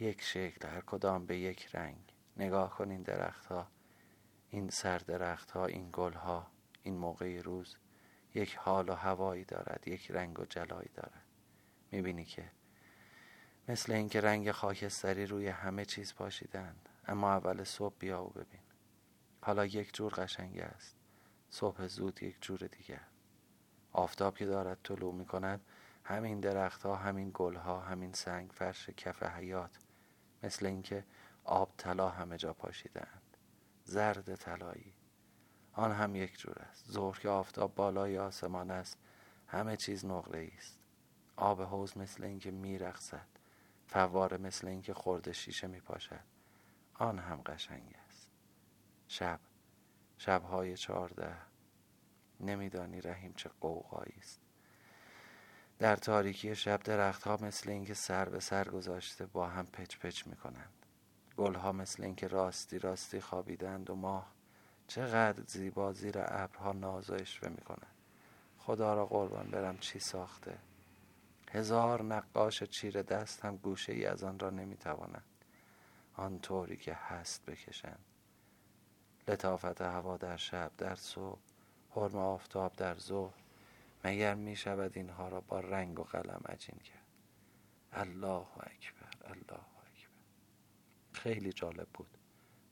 یک 0.00 0.22
شکل 0.22 0.68
هر 0.68 0.80
کدام 0.80 1.26
به 1.26 1.38
یک 1.38 1.68
رنگ. 1.76 1.96
نگاه 2.36 2.70
کن 2.70 2.90
این 2.90 3.02
درختها. 3.02 3.66
این 4.50 4.70
سر 4.70 4.98
درختها 4.98 5.66
این 5.66 5.90
گلها 5.92 6.46
این 6.82 6.96
موقع 6.96 7.40
روز 7.40 7.76
یک 8.34 8.54
حال 8.54 8.88
و 8.88 8.94
هوایی 8.94 9.44
دارد 9.44 9.88
یک 9.88 10.10
رنگ 10.10 10.40
و 10.40 10.44
جلایی 10.44 10.90
دارد. 10.94 11.24
می‌بینی 11.92 12.24
که 12.24 12.50
مثل 13.68 13.92
اینکه 13.92 14.20
رنگ 14.20 14.50
خاکستری 14.50 15.26
روی 15.26 15.48
همه 15.48 15.84
چیز 15.84 16.14
پاشیدند 16.14 16.88
اما 17.06 17.32
اول 17.32 17.64
صبح 17.64 17.94
بیا 17.98 18.24
و 18.24 18.28
ببین. 18.28 18.60
حالا 19.42 19.66
یک 19.66 19.94
جور 19.94 20.12
قشنگ 20.12 20.58
است. 20.58 20.96
صبح 21.50 21.86
زود 21.86 22.22
یک 22.22 22.36
جور 22.40 22.58
دیگر 22.58 23.02
آفتاب 23.92 24.36
که 24.36 24.46
دارد 24.46 24.78
طلوع 24.84 25.14
می 25.14 25.26
کند 25.26 25.60
همین 26.04 26.40
درختها 26.40 26.96
همین 26.96 27.30
گلها 27.34 27.80
همین 27.80 28.12
سنگ 28.12 28.50
فرش 28.50 28.90
کف 28.90 29.22
حیات 29.22 29.78
مثل 30.42 30.66
اینکه 30.66 31.04
آب 31.44 31.72
طلا 31.76 32.08
همه 32.08 32.36
جا 32.36 32.52
پاشیدند 32.52 33.19
زرد 33.90 34.34
طلایی. 34.34 34.94
آن 35.72 35.92
هم 35.92 36.16
یک 36.16 36.38
جور 36.38 36.58
است. 36.58 36.92
ظهر 36.92 37.18
که 37.18 37.28
آفتاب 37.28 37.74
بالای 37.74 38.18
آسمان 38.18 38.70
است 38.70 38.98
همه 39.46 39.76
چیز 39.76 40.04
نقره 40.04 40.50
است. 40.56 40.78
آب 41.36 41.62
حوز 41.62 41.98
مثل 41.98 42.24
اینکه 42.24 42.50
میرقصد 42.50 43.26
فواره 43.86 44.36
مثل 44.36 44.68
اینکه 44.68 44.94
خورده 44.94 45.32
شیشه 45.32 45.66
می 45.66 45.80
پاشد 45.80 46.24
آن 46.94 47.18
هم 47.18 47.42
قشنگ 47.46 47.94
است. 48.06 48.30
شب 49.08 49.40
شبهای 50.18 50.76
چهارده. 50.76 51.36
نمیدانی 52.40 53.00
رحیم 53.00 53.32
چه 53.32 53.50
قوقایی 53.60 54.14
است. 54.18 54.40
در 55.78 55.96
تاریکی 55.96 56.54
شب 56.54 56.82
درختها 56.82 57.38
مثل 57.40 57.70
اینکه 57.70 57.94
سر 57.94 58.28
به 58.28 58.40
سر 58.40 58.68
گذاشته 58.68 59.26
با 59.26 59.46
هم 59.46 59.66
پچ 59.66 59.96
پچ 59.98 60.26
می 60.26 60.36
کنند 60.36 60.79
گلها 61.40 61.72
مثل 61.72 62.04
اینکه 62.04 62.28
راستی 62.28 62.78
راستی 62.78 63.20
خوابیدند 63.20 63.90
و 63.90 63.94
ماه 63.94 64.32
چقدر 64.86 65.42
زیبا 65.46 65.92
زیر 65.92 66.14
ابرها 66.18 66.72
ناز 66.72 67.10
و 67.10 67.14
اشوه 67.14 67.48
می‌کنه 67.48 67.86
خدا 68.58 68.94
را 68.94 69.06
قربان 69.06 69.50
برم 69.50 69.78
چی 69.78 69.98
ساخته؟ 69.98 70.58
هزار 71.50 72.02
نقاش 72.02 72.62
چیر 72.62 73.02
دست 73.02 73.44
هم 73.44 73.56
گوشه 73.56 73.92
ای 73.92 74.06
از 74.06 74.24
آن 74.24 74.38
را 74.38 74.50
نمی‌توانند. 74.50 75.24
آن 76.16 76.38
طوری 76.38 76.76
که 76.76 76.94
هست 76.94 77.46
بکشند. 77.46 78.04
لطافت 79.28 79.80
هوا 79.80 80.16
در 80.16 80.36
شب 80.36 80.70
در 80.78 80.94
صبح 80.94 81.40
حرم 81.90 82.16
آفتاب 82.16 82.72
در 82.76 82.94
ظهر. 82.94 83.34
مگر 84.04 84.34
می 84.34 84.56
شود 84.56 84.92
اینها 84.96 85.28
را 85.28 85.40
با 85.40 85.60
رنگ 85.60 86.00
و 86.00 86.02
قلم 86.02 86.40
عجین 86.48 86.78
کرد؟ 86.78 87.06
الله 87.92 88.46
اکبر 88.56 89.30
الله 89.30 89.79
خیلی 91.22 91.52
جالب 91.52 91.88
بود. 91.94 92.18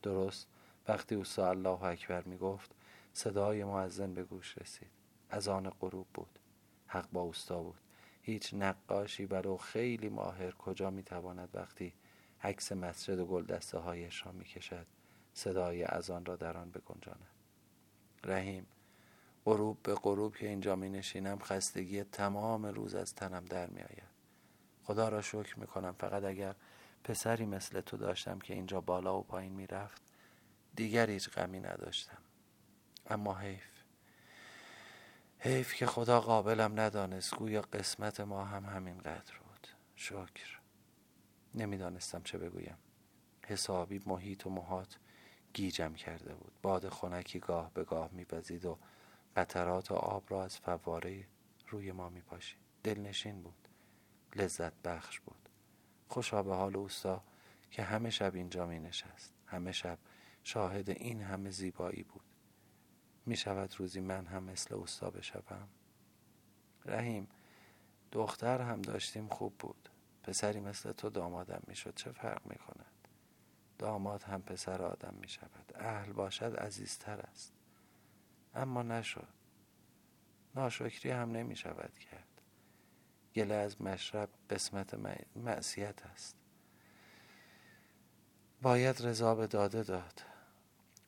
درست؟ 0.03 0.49
وقتی 0.89 1.15
او 1.15 1.25
الله 1.39 1.83
اکبر 1.83 2.23
می 2.23 2.37
گفت 2.37 2.75
صدای 3.13 3.65
معزن 3.65 4.15
به 4.15 4.25
گوش 4.25 4.59
رسید. 4.59 4.91
از 5.31 5.49
آن 5.49 5.71
غروب 5.71 6.07
بود. 6.15 6.39
حق 6.87 7.09
با 7.13 7.21
اوستا 7.21 7.63
بود. 7.63 7.79
هیچ 8.23 8.55
نقاشی 8.55 9.27
برو 9.27 9.57
خیلی 9.57 10.09
ماهر 10.09 10.51
کجا 10.51 10.91
می 10.91 11.03
تواند 11.03 11.49
وقتی 11.55 11.95
عکس 12.43 12.73
مسجد 12.73 13.19
و 13.19 13.27
گلدسته 13.27 13.79
هایش 13.79 14.27
را 14.27 14.33
می 14.33 14.45
کشد 14.45 14.87
صدای 15.33 15.85
از 15.85 16.11
آن 16.11 16.25
را 16.25 16.37
در 16.37 16.57
آن 16.57 16.71
بگنجاند. 16.71 17.29
رحیم 18.25 18.67
غروب 19.45 19.83
به 19.83 19.95
غروب 19.95 20.37
که 20.37 20.49
اینجا 20.49 20.77
می 20.77 20.89
نشینم 20.89 21.39
خستگی 21.39 22.05
تمام 22.05 22.67
روز 22.67 22.95
از 22.95 23.15
تنم 23.15 23.45
در 23.45 23.67
می 23.67 23.81
آید 23.81 24.09
خدا 24.85 25.09
را 25.09 25.23
شکر 25.23 25.59
می 25.59 25.67
کنم 25.67 25.93
فقط 25.93 26.25
اگر 26.25 26.55
پسری 27.05 27.47
مثل 27.47 27.81
تو 27.81 27.97
داشتم 27.97 28.39
که 28.39 28.55
اینجا 28.55 28.81
بالا 28.81 29.19
و 29.19 29.23
پایین 29.23 29.53
می 29.53 29.67
رفت 29.67 30.03
دیگر 30.75 31.11
هیچ 31.11 31.31
غمی 31.31 31.61
نداشتم. 31.61 32.19
اما 33.07 33.35
حیف. 33.35 33.83
حیف 35.39 35.75
که 35.75 35.87
خدا 35.87 36.21
قابلم 36.21 36.81
ندانست 36.81 37.35
گویا 37.35 37.61
قسمت 37.61 38.21
ما 38.21 38.45
هم 38.45 38.65
همینقدر 38.65 39.35
بود. 39.39 39.69
شکر. 39.97 40.59
نمی‌دانستم 41.55 42.23
چه 42.23 42.39
بگویم. 42.39 42.79
حسابی 43.47 44.01
محیط 44.07 44.47
و 44.47 44.51
محات 44.51 44.99
گیجم 45.53 45.95
کرده 45.95 46.35
بود. 46.35 46.53
باد 46.63 46.89
خنکی 46.89 47.39
گاه 47.39 47.71
به 47.75 47.85
گاه 47.85 48.11
میپزید 48.13 48.65
و 48.65 48.79
قطرات 49.37 49.93
آب 49.93 50.25
را 50.29 50.45
از 50.45 50.59
فواره 50.59 51.27
روی 51.69 51.93
ما 51.93 52.09
میپاشید. 52.09 52.59
دلنشین 52.83 53.43
بود. 53.43 53.69
لذت 54.37 54.73
بخش 54.83 55.21
بود. 55.21 55.48
خوشا 56.09 56.43
به 56.43 56.55
حال 56.55 56.77
اوستا 56.77 57.23
که 57.71 57.83
همه 57.83 58.11
شب 58.11 58.35
اینجا 58.35 58.67
می 58.67 58.79
نشست. 58.79 59.35
همه 59.47 59.73
شب 59.73 59.99
شاهد 60.45 60.91
این 60.91 61.23
همه 61.23 61.51
زیبایی 61.51 62.03
بود. 62.03 62.25
می 63.27 63.37
شود 63.37 63.75
روزی 63.79 64.01
من 64.01 64.27
هم 64.27 64.43
مثل 64.43 64.75
اوستا 64.75 65.11
بشوم. 65.11 65.69
رحیم 66.85 67.29
دختر 68.13 68.61
هم 68.61 68.83
داشتیم 68.83 69.29
خوب 69.29 69.59
بود. 69.59 69.89
پسری 70.23 70.61
مثل 70.61 70.93
تو 70.93 71.11
دامادم 71.11 71.63
می 71.67 71.77
شد. 71.77 71.95
چه 71.95 72.13
فرق 72.13 72.47
می 72.47 72.57
کند؟ 72.57 73.09
داماد 73.79 74.23
هم 74.23 74.43
پسر 74.43 74.83
آدم 74.83 75.15
می 75.21 75.29
شود. 75.29 75.73
اهل 75.75 76.13
باشد 76.13 76.57
عزیزتر 76.57 77.21
است. 77.21 77.53
اما 78.55 78.83
نشد. 78.83 79.29
ناشکری 80.55 81.11
هم 81.11 81.31
نمی 81.33 81.57
شود 81.57 81.99
کرد. 81.99 82.28
گله 83.39 83.55
از 83.55 83.83
مشرب 83.83 84.29
قسمت 84.51 84.95
معصیت 85.37 86.07
است. 86.07 86.37
باید 88.63 89.07
رضا 89.07 89.35
به 89.35 89.47
داده 89.47 89.83
داد. 89.83 90.23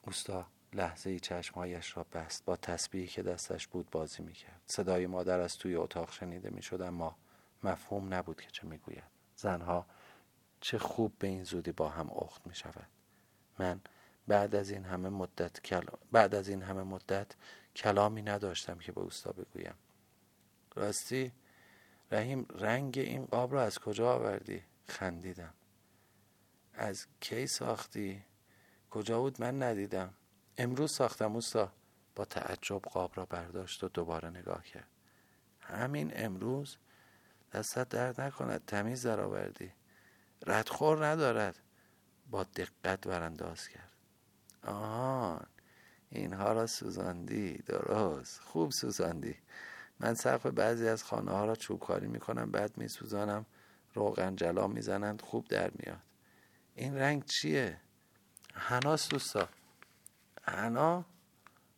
اوستا 0.02 0.46
لحظه 0.72 1.10
ای 1.10 1.20
چشمهایش 1.20 1.96
را 1.96 2.06
بست. 2.12 2.44
با 2.44 2.56
تسبیحی 2.56 3.06
که 3.06 3.22
دستش 3.22 3.66
بود 3.66 3.90
بازی 3.90 4.22
می‌کرد. 4.22 4.60
صدای 4.66 5.06
مادر 5.06 5.40
از 5.40 5.56
توی 5.56 5.74
اتاق 5.74 6.12
شنیده 6.12 6.50
می‌شد 6.50 6.82
اما 6.82 7.16
مفهوم 7.64 8.14
نبود 8.14 8.40
که 8.40 8.50
چه 8.50 8.66
می‌گوید. 8.66 9.04
زنها 9.36 9.86
چه 10.60 10.78
خوب 10.78 11.12
به 11.18 11.26
این 11.26 11.44
زودی 11.44 11.72
با 11.72 11.88
هم 11.88 12.10
اخت 12.10 12.46
می 12.46 12.54
شود 12.54 12.88
من 13.58 13.80
بعد 14.28 14.54
از 14.54 14.70
این 14.70 14.84
همه 14.84 15.08
مدت 15.08 15.60
کل... 15.60 15.86
بعد 16.12 16.34
از 16.34 16.48
این 16.48 16.62
همه 16.62 16.82
مدت 16.82 17.26
کلامی 17.76 18.22
نداشتم 18.22 18.78
که 18.78 18.92
به 18.92 19.00
اوستا 19.00 19.32
بگویم. 19.32 19.74
راستی؟ 20.74 21.32
رحیم 22.10 22.46
رنگ 22.58 22.98
این 22.98 23.24
قاب 23.24 23.52
را 23.54 23.62
از 23.62 23.78
کجا 23.78 24.12
آوردی؟ 24.12 24.62
خندیدم. 24.88 25.54
از 26.74 27.06
کی 27.20 27.46
ساختی؟ 27.46 28.24
کجا 28.90 29.20
بود؟ 29.20 29.40
من 29.40 29.62
ندیدم. 29.62 30.14
امروز 30.58 30.92
ساختم 30.92 31.34
اوستا. 31.34 31.72
با 32.14 32.24
تعجب 32.24 32.82
قاب 32.82 33.12
را 33.14 33.26
برداشت 33.26 33.84
و 33.84 33.88
دوباره 33.88 34.30
نگاه 34.30 34.64
کرد. 34.64 34.88
همین 35.60 36.12
امروز؟ 36.14 36.76
دستت 37.52 37.88
درد 37.88 38.20
نکند 38.20 38.64
تمیز 38.66 39.06
در 39.06 39.20
آوردی. 39.20 39.72
ردخور 40.46 41.06
ندارد. 41.06 41.58
با 42.30 42.44
دقت 42.44 43.08
برانداز 43.08 43.68
کرد. 43.68 43.92
آهان 44.62 45.46
اینها 46.10 46.52
را 46.52 46.66
سوزاندی. 46.66 47.56
درست. 47.56 48.40
خوب 48.40 48.70
سوزاندی. 48.70 49.36
من 50.00 50.14
سقف 50.14 50.46
بعضی 50.46 50.88
از 50.88 51.04
خانه 51.04 51.30
ها 51.30 51.44
را 51.44 51.54
چوبکاری 51.54 52.06
می‌کنم 52.06 52.50
بعد 52.50 52.76
میسوزانم 52.76 53.46
روغن 53.94 54.36
جلا 54.36 54.66
می‌زنند 54.66 55.22
خوب 55.22 55.48
در 55.48 55.70
میاد. 55.74 56.02
این 56.74 56.96
رنگ 56.96 57.24
چیه؟ 57.24 57.80
هناست 58.54 59.10
دوستا 59.10 59.48
هنا 60.42 61.04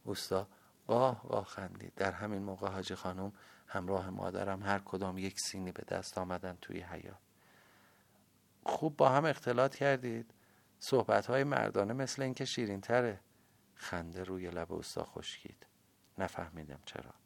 اوستا. 0.04 0.48
قاه 0.86 1.22
قاه 1.28 1.44
خندید. 1.44 1.92
در 1.96 2.12
همین 2.12 2.42
موقع 2.42 2.68
حاجی 2.68 2.94
خانم 2.94 3.32
همراه 3.66 4.10
مادرم 4.10 4.62
هر 4.62 4.78
کدام 4.78 5.18
یک 5.18 5.40
سینی 5.40 5.72
به 5.72 5.82
دست 5.88 6.18
آمدن 6.18 6.58
توی 6.60 6.80
حیات 6.80 7.18
خوب 8.64 8.96
با 8.96 9.08
هم 9.08 9.24
اختلاط 9.24 9.74
کردید. 9.74 10.34
صحبت 10.78 11.26
های 11.26 11.44
مردانه 11.44 11.92
مثل 11.92 12.22
اینکه 12.22 12.44
شیرین 12.44 12.80
تره 12.80 13.20
خنده 13.74 14.24
روی 14.24 14.50
لب 14.50 14.72
اوستا 14.72 15.04
خشکید. 15.04 15.66
نفهمیدم 16.18 16.80
چرا. 16.84 17.21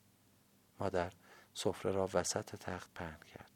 مادر 0.81 1.13
سفره 1.55 1.93
را 1.93 2.09
وسط 2.15 2.57
تخت 2.57 2.95
پهن 2.95 3.19
کرد. 3.35 3.51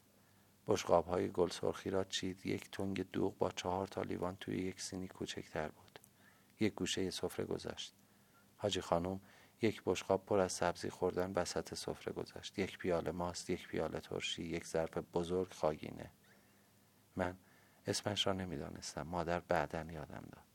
بشقاب 0.67 1.05
های 1.05 1.27
گل 1.27 1.49
سرخی 1.49 1.89
را 1.89 2.03
چید. 2.03 2.45
یک 2.45 2.71
تنگ 2.71 3.11
دوغ 3.11 3.37
با 3.37 3.51
چهار 3.51 3.87
تا 3.87 4.01
لیوان 4.01 4.35
توی 4.35 4.57
یک 4.57 4.81
سینی 4.81 5.07
کوچکتر 5.07 5.67
بود. 5.67 5.99
یک 6.59 6.73
گوشه 6.73 7.09
سفره 7.09 7.45
گذاشت. 7.45 7.95
حاجی 8.57 8.81
خانم 8.81 9.21
یک 9.61 9.81
بشقاب 9.85 10.25
پر 10.25 10.39
از 10.39 10.51
سبزی 10.51 10.89
خوردن 10.89 11.33
وسط 11.35 11.73
سفره 11.73 12.13
گذاشت. 12.13 12.59
یک 12.59 12.77
پیاله 12.77 13.11
ماست 13.11 13.49
یک 13.49 13.67
پیاله 13.67 13.99
ترشی 13.99 14.43
یک 14.43 14.67
ظرف 14.67 14.97
بزرگ 14.97 15.53
خاگینه. 15.53 16.11
من 17.15 17.37
اسمش 17.87 18.27
را 18.27 18.33
نمی‌دانستم. 18.33 19.01
مادر 19.01 19.39
بعدا 19.39 19.81
یادم 19.91 20.27
داد. 20.31 20.45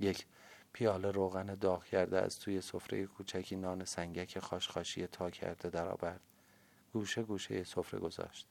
یک 0.00 0.26
پیاله 0.72 1.10
روغن 1.10 1.54
داغ 1.54 1.84
کرده 1.84 2.22
از 2.22 2.38
توی 2.38 2.60
سفره 2.60 3.06
کوچکی 3.06 3.56
نان 3.56 3.84
سنگک 3.84 4.38
خاشخاشی 4.38 5.06
تا 5.06 5.30
کرده 5.30 5.70
درآورد 5.70 6.20
گوشه 6.92 7.22
گوشه 7.22 7.64
سفره 7.64 8.00
گذاشت. 8.00 8.48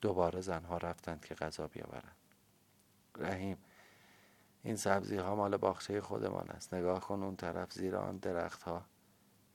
دوباره 0.00 0.40
زنها 0.40 0.76
رفتند 0.76 1.24
که 1.24 1.34
غذا 1.34 1.66
بیاورند. 1.66 2.16
رحیم 3.18 3.58
این 4.62 4.76
سبزی 4.76 5.16
ها 5.16 5.36
مال 5.36 5.56
باخچه 5.56 6.00
خودمان 6.00 6.48
است. 6.48 6.74
نگاه 6.74 7.00
کن 7.00 7.22
اون 7.22 7.36
طرف 7.36 7.72
زیر 7.72 7.96
آن 7.96 8.16
درخت 8.16 8.62
ها 8.62 8.86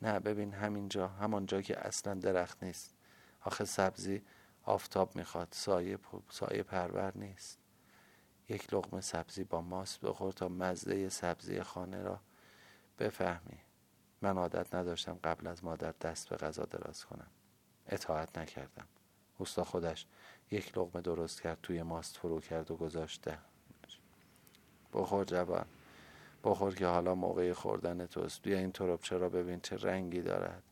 نه 0.02 0.20
ببین 0.20 0.54
همینجا 0.54 1.08
همانجا 1.08 1.62
که 1.62 1.88
اصلا 1.88 2.14
درخت 2.14 2.64
نیست. 2.64 2.96
آخه 3.42 3.66
سبزی 3.66 4.24
آفتاب 4.64 5.16
می‌خواد. 5.16 5.48
سایه, 5.52 6.00
سایه 6.30 6.64
پرور 6.64 7.18
نیست. 7.18 7.60
یک 8.50 8.74
لغمه 8.74 9.02
سبزی 9.02 9.44
با 9.44 9.62
ماست 9.62 10.02
بخور 10.02 10.32
تا 10.32 10.48
مزه 10.48 11.10
سبزی 11.10 11.62
خانه 11.62 12.02
را 12.02 12.20
بفهمی. 13.00 13.58
من 14.22 14.38
عادت 14.38 14.76
نداشتم 14.76 15.20
قبل 15.24 15.48
از 15.48 15.64
مادر 15.64 15.94
دست 16.02 16.30
به 16.30 16.38
غذا 16.38 16.66
دراز 16.66 17.06
کنم. 17.06 17.28
اطاعت 17.88 18.38
نکردم. 18.38 18.88
اوستا 19.38 19.64
خودش 19.64 20.06
یک 20.52 20.78
لغمه 20.78 21.02
درست 21.02 21.42
کرد 21.42 21.60
توی 21.64 21.84
ماست 21.84 22.18
فرو 22.18 22.40
کرد 22.40 22.72
و 22.72 22.76
گذاشته. 22.76 23.38
بخور 24.94 25.26
جوان. 25.26 25.66
بخور 26.44 26.76
که 26.76 26.86
حالا 26.86 27.16
موقع 27.16 27.54
خوردن 27.54 28.06
توست. 28.06 28.42
بیا 28.42 28.58
این 28.58 28.72
تربچه 28.72 29.10
چرا 29.10 29.30
ببین 29.30 29.60
چه 29.60 29.78
رنگی 29.78 30.22
دارد. 30.22 30.64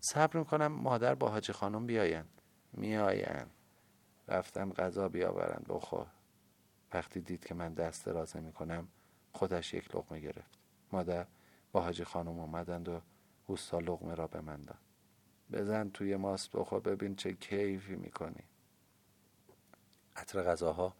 صبر 0.00 0.38
می‌کنم 0.38 0.66
مادر 0.66 1.14
با 1.14 1.28
حاجی 1.28 1.52
خانم 1.52 1.86
بیاین. 1.86 2.24
میاین 2.72 3.46
رفتن 4.28 4.72
غذا 4.72 5.08
بیاورند. 5.08 5.66
بخور. 5.68 6.06
وقتی 6.92 7.20
دید 7.20 7.44
که 7.44 7.54
من 7.54 7.74
دست 7.74 8.06
دراز 8.06 8.36
نمی 8.36 8.52
کنم 8.52 8.88
خودش 9.32 9.74
یک 9.74 9.96
لغمه 9.96 10.20
گرفت. 10.20 10.58
مادر 10.92 11.26
با 11.72 11.80
حاجی 11.80 12.04
خانم 12.04 12.38
اومدند 12.38 12.88
و 12.88 13.00
اوستا 13.46 13.78
لغمه 13.78 14.14
را 14.14 14.26
به 14.26 14.40
من 14.40 14.62
داد 14.62 14.78
بزن 15.52 15.90
توی 15.90 16.16
ماست 16.16 16.50
بخور 16.52 16.80
ببین 16.80 17.16
چه 17.16 17.32
کیفی 17.32 17.96
می‌کنی. 17.96 18.44
عطر 20.16 20.42
غذاها 20.42 20.94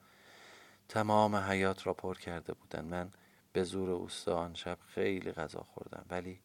تمام 0.88 1.37
حیات 1.37 1.87
را 1.87 1.94
پر 1.94 2.14
کرده 2.14 2.53
بودن 2.55 2.85
من 2.85 3.11
به 3.53 3.64
زور 3.64 3.90
اوستا 3.90 4.37
آن 4.38 4.55
شب 4.55 4.79
خیلی 4.87 5.33
غذا 5.33 5.61
خوردم 5.61 6.07
ولی 6.11 6.40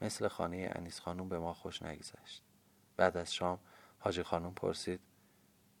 مثل 0.00 0.28
خانه 0.28 0.70
انیس 0.72 1.00
خانوم 1.00 1.28
به 1.28 1.38
ما 1.38 1.54
خوش 1.54 1.82
نگذشت. 1.82 2.42
بعد 2.96 3.16
از 3.16 3.34
شام 3.34 3.58
حاجی 3.98 4.22
خانوم 4.22 4.54
پرسید 4.54 5.00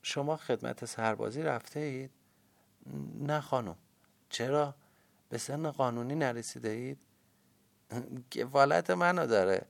شما 0.02 0.36
خدمت 0.36 0.84
سربازی 0.84 1.42
رفته 1.42 1.80
اید؟ 1.80 2.10
نه 3.18 3.40
خانم. 3.40 3.76
چرا؟ 4.28 4.74
به 5.28 5.38
سن 5.38 5.70
قانونی 5.70 6.14
نرسیده 6.14 6.68
اید؟ 6.68 6.98
کفالت 8.30 8.90
منو 8.90 9.26
داره. 9.26 9.66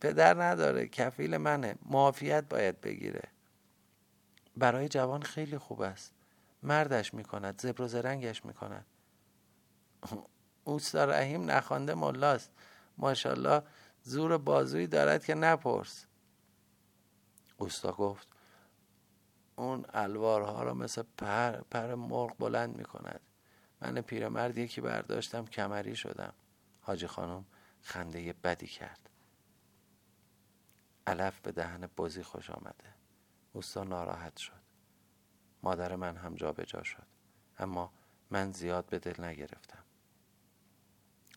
پدر 0.00 0.42
نداره 0.42 0.88
کفیل 0.88 1.36
منه. 1.36 1.74
معافیت 1.86 2.44
باید 2.48 2.80
بگیره. 2.80 3.22
برای 4.56 4.88
جوان 4.88 5.22
خیلی 5.22 5.58
خوب 5.58 5.80
است. 5.80 6.12
مردش 6.62 7.14
می‌کند 7.14 7.60
زبر 7.60 7.82
و 7.82 7.88
زرنگش 7.88 8.44
می‌کند. 8.44 8.86
اوستا 10.64 11.04
رحیم 11.04 11.50
نخوانده 11.50 11.94
ملاست. 11.94 12.50
ماشاءالله 12.98 13.62
زور 14.02 14.38
بازویی 14.38 14.86
دارد 14.86 15.24
که 15.24 15.34
نپرس. 15.34 16.06
اوستا 17.56 17.92
گفت 17.92 18.28
اون 19.56 19.84
الوارها 19.92 20.62
را 20.62 20.74
مثل 20.74 21.02
پر, 21.18 21.52
پر 21.52 21.94
مرغ 21.94 22.36
بلند 22.38 22.76
می‌کند. 22.76 23.20
من 23.80 24.00
پیرمرد 24.00 24.58
یکی 24.58 24.80
برداشتم 24.80 25.46
کمری 25.46 25.96
شدم. 25.96 26.32
حاجی 26.80 27.06
خانم 27.06 27.44
خنده 27.82 28.32
بدی 28.32 28.66
کرد. 28.66 29.10
علف 31.06 31.40
به 31.40 31.52
دهن 31.52 31.88
بازی 31.96 32.22
خوش 32.22 32.50
آمده. 32.50 32.94
اوستا 33.52 33.84
ناراحت 33.84 34.36
شد. 34.36 34.62
مادر 35.62 35.96
من 35.96 36.16
هم 36.16 36.34
جا 36.34 36.52
به 36.52 36.64
جا 36.64 36.82
شد. 36.82 37.06
اما 37.58 37.92
من 38.30 38.52
زیاد 38.52 38.86
به 38.86 38.98
دل 38.98 39.24
نگرفتم. 39.24 39.84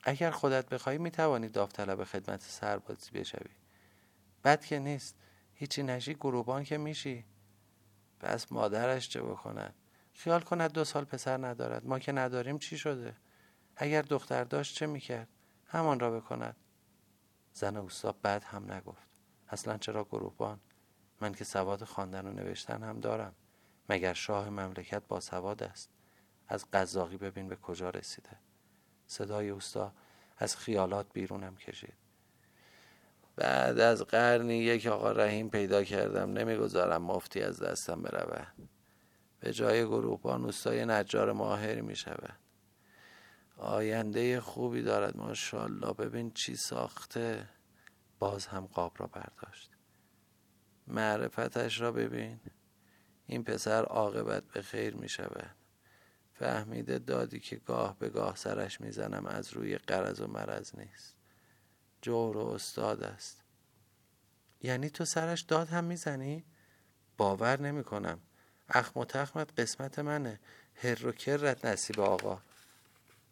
اگر 0.04 0.32
خودت 0.32 0.70
بخوای 0.70 0.98
می‌توانی 0.98 1.50
داوطلب 1.50 2.04
خدمت 2.04 2.42
سربازی 2.42 3.12
بشوی. 3.12 3.56
بد 4.44 4.66
که 4.66 4.80
نیست. 4.80 5.16
هیچی 5.54 5.84
نشی 5.84 6.14
گروبان 6.14 6.64
که 6.64 6.78
میشی. 6.78 7.26
پس 8.26 8.52
مادرش 8.52 9.10
چه 9.10 9.22
بکند 9.22 9.76
خیال 10.14 10.42
کند 10.42 10.72
دو 10.72 10.84
سال 10.84 11.06
پسر 11.06 11.38
ندارد. 11.38 11.86
ما 11.86 12.00
که 12.00 12.12
نداریم 12.12 12.58
چی 12.58 12.78
شده؟ 12.78 13.16
اگر 13.76 14.02
دختر 14.02 14.44
داشت 14.44 14.76
چه 14.76 14.86
می‌کرد؟ 14.86 15.28
همان 15.66 16.00
را 16.00 16.20
بکند. 16.20 16.56
زن 17.54 17.78
اوستا 17.78 18.12
بد 18.24 18.44
هم 18.44 18.72
نگفت. 18.72 19.10
اصلا 19.50 19.78
چرا 19.78 20.04
گروبان 20.04 20.60
من 21.22 21.34
که 21.34 21.44
سواد 21.44 21.84
خواندن 21.84 22.28
و 22.28 22.32
نوشتن 22.32 22.84
هم 22.84 23.00
دارم. 23.00 23.36
مگر 23.90 24.14
شاه 24.14 24.50
مملکت 24.50 25.08
با 25.08 25.20
سواد 25.20 25.64
است؟ 25.64 25.90
از 26.48 26.66
قزاقی 26.74 27.18
ببین 27.18 27.48
به 27.48 27.56
کجا 27.56 27.90
رسیده. 27.90 28.38
صدای 29.08 29.50
اوستا 29.50 29.94
از 30.38 30.58
خیالات 30.58 31.06
بیرونم 31.14 31.56
کشید. 31.56 32.05
بعد 33.36 33.80
از 33.80 34.02
قرنی 34.02 34.58
یک 34.58 34.88
آقا 34.88 35.12
رحیم 35.12 35.50
پیدا 35.50 35.84
کردم. 35.84 36.34
نمی‌گذارم 36.34 37.02
مفتی 37.02 37.42
از 37.42 37.62
دستم 37.62 38.02
برود. 38.02 38.70
به 39.40 39.54
جای 39.54 39.86
گروپان 39.86 40.46
اوستای 40.46 40.86
نجار 40.86 41.32
ماهری 41.32 41.82
می 41.82 41.96
شود 41.96 42.40
آینده 43.58 44.42
خوبی 44.42 44.82
دارد 44.82 45.18
ماشاءالله. 45.18 45.94
ببین 45.94 46.32
چی 46.32 46.56
ساخته. 46.56 47.50
باز 48.20 48.48
هم 48.48 48.66
قاب 48.66 48.94
را 48.98 49.08
برداشت. 49.08 49.72
معرفتش 50.88 51.82
را 51.82 51.92
ببین. 51.92 52.40
این 53.28 53.44
پسر 53.44 53.84
عاقبت 53.84 54.44
به 54.44 54.62
خیر 54.62 54.96
می 54.96 55.10
شود 55.10 55.56
فهمیده 56.34 57.00
دادی 57.00 57.40
که 57.40 57.56
گاه 57.56 58.00
به 58.00 58.10
گاه 58.10 58.36
سرش 58.36 58.82
می‌زنم 58.82 59.26
از 59.26 59.54
روی 59.54 59.78
قرض 59.78 60.22
و 60.22 60.28
مرض 60.28 60.76
نیست. 60.76 61.15
جور 62.06 62.38
و 62.38 62.48
استاد 62.48 63.04
است. 63.04 63.42
یعنی 64.62 64.90
تو 64.90 65.06
سرش 65.06 65.42
داد 65.42 65.68
هم 65.68 65.84
می‌زنی؟ 65.84 66.46
باور 67.18 67.62
نمی 67.62 67.84
کنم 67.84 68.20
اخم 68.70 69.00
و 69.00 69.06
تخمت 69.06 69.60
قسمت 69.60 70.00
منه. 70.00 70.40
هر 70.76 71.08
و 71.08 71.12
کرت 71.12 71.66
نصیب 71.66 72.00
آقا. 72.00 72.42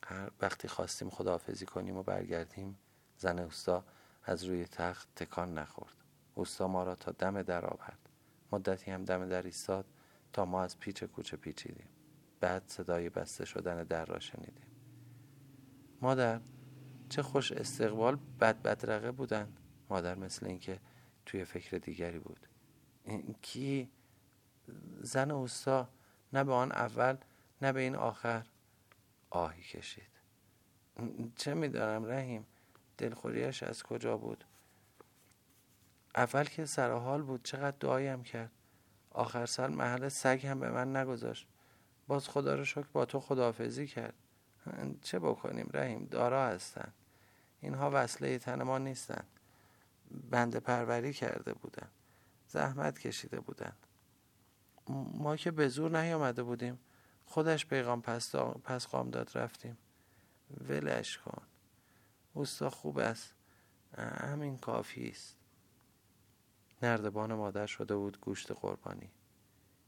هر 0.05 0.31
وقتی 0.41 0.67
خواستیم 0.67 1.09
خداحافظی 1.09 1.65
کنیم 1.65 1.97
و 1.97 2.03
برگردیم 2.03 2.79
زن 3.17 3.39
اوستا 3.39 3.85
از 4.23 4.43
روی 4.43 4.65
تخت 4.65 5.07
تکان 5.15 5.57
نخورد. 5.57 5.95
اوستا 6.35 6.67
ما 6.67 6.83
را 6.83 6.95
تا 6.95 7.11
دم 7.11 7.41
در 7.41 7.65
آورد. 7.65 8.09
مدتی 8.51 8.91
هم 8.91 9.05
دم 9.05 9.29
در 9.29 9.43
ایستاد 9.43 9.85
تا 10.33 10.45
ما 10.45 10.63
از 10.63 10.79
پیچ 10.79 11.03
کوچه 11.03 11.37
پیچیدیم. 11.37 11.89
بعد 12.39 12.63
صدای 12.67 13.09
بسته 13.09 13.45
شدن 13.45 13.83
در 13.83 14.05
را 14.05 14.19
شنیدیم. 14.19 14.67
مادر 16.01 16.41
چه 17.13 17.23
خوش 17.23 17.51
استقبال 17.51 18.17
بد 18.39 18.61
بدرقه 18.61 19.11
بودن. 19.11 19.53
مادر 19.89 20.15
مثل 20.15 20.45
اینکه 20.45 20.79
توی 21.25 21.45
فکر 21.45 21.77
دیگری 21.77 22.19
بود. 22.19 22.47
این 23.03 23.35
کی 23.41 23.91
زن 25.01 25.31
اوستا 25.31 25.89
نه 26.33 26.43
به 26.43 26.53
آن 26.53 26.71
اول 26.71 27.17
نه 27.61 27.71
به 27.71 27.81
این 27.81 27.95
آخر. 27.95 28.45
آهی 29.29 29.63
کشید. 29.63 30.09
چه 31.35 31.53
می‌دانم 31.53 32.05
رحیم؟ 32.05 32.45
دلخوریش 32.97 33.63
از 33.63 33.83
کجا 33.83 34.17
بود؟ 34.17 34.43
اول 36.15 36.43
که 36.43 36.65
سر 36.65 36.91
حال 36.91 37.21
بود 37.21 37.43
چقدر 37.43 37.77
دعایم 37.79 38.23
کرد. 38.23 38.51
آخر 39.09 39.45
سر 39.45 39.67
محل 39.67 40.09
سگ 40.09 40.45
هم 40.45 40.59
به 40.59 40.71
من 40.71 40.95
نگذاشت. 40.95 41.47
باز 42.07 42.29
خدا 42.29 42.55
رو 42.55 42.65
شکر 42.65 42.87
با 42.93 43.05
تو 43.05 43.19
خداحافظی 43.19 43.87
کرد. 43.87 44.13
چه 45.01 45.19
بکنیم 45.19 45.69
رحیم؟ 45.73 46.05
دارا 46.05 46.47
هستن. 46.47 46.93
اینها 47.63 47.91
وصله 47.93 48.37
تن 48.37 48.63
ما 48.63 48.77
نیستن. 48.77 49.23
بنده 50.11 50.59
پروری 50.59 51.13
کرده 51.13 51.53
بودن. 51.53 51.87
زحمت 52.47 52.99
کشیده 52.99 53.39
بودن. 53.39 53.73
ما 55.13 55.35
که 55.35 55.51
به 55.51 55.67
زور 55.67 56.01
نیامده 56.01 56.43
بودیم. 56.43 56.79
خودش 57.25 57.65
پیغام 57.65 58.01
پس, 58.01 58.35
پس 58.35 58.87
قام 58.87 59.09
داد 59.09 59.37
رفتیم. 59.37 59.77
ولش 60.69 61.17
کن. 61.17 61.41
اوستا 62.33 62.69
خوب 62.69 62.97
است. 62.97 63.33
همین 63.97 64.57
کافی 64.57 65.09
است. 65.09 65.35
نردبان 66.81 67.33
مادر 67.33 67.65
شده 67.65 67.95
بود 67.95 68.19
گوشت 68.19 68.51
قربانی. 68.51 69.11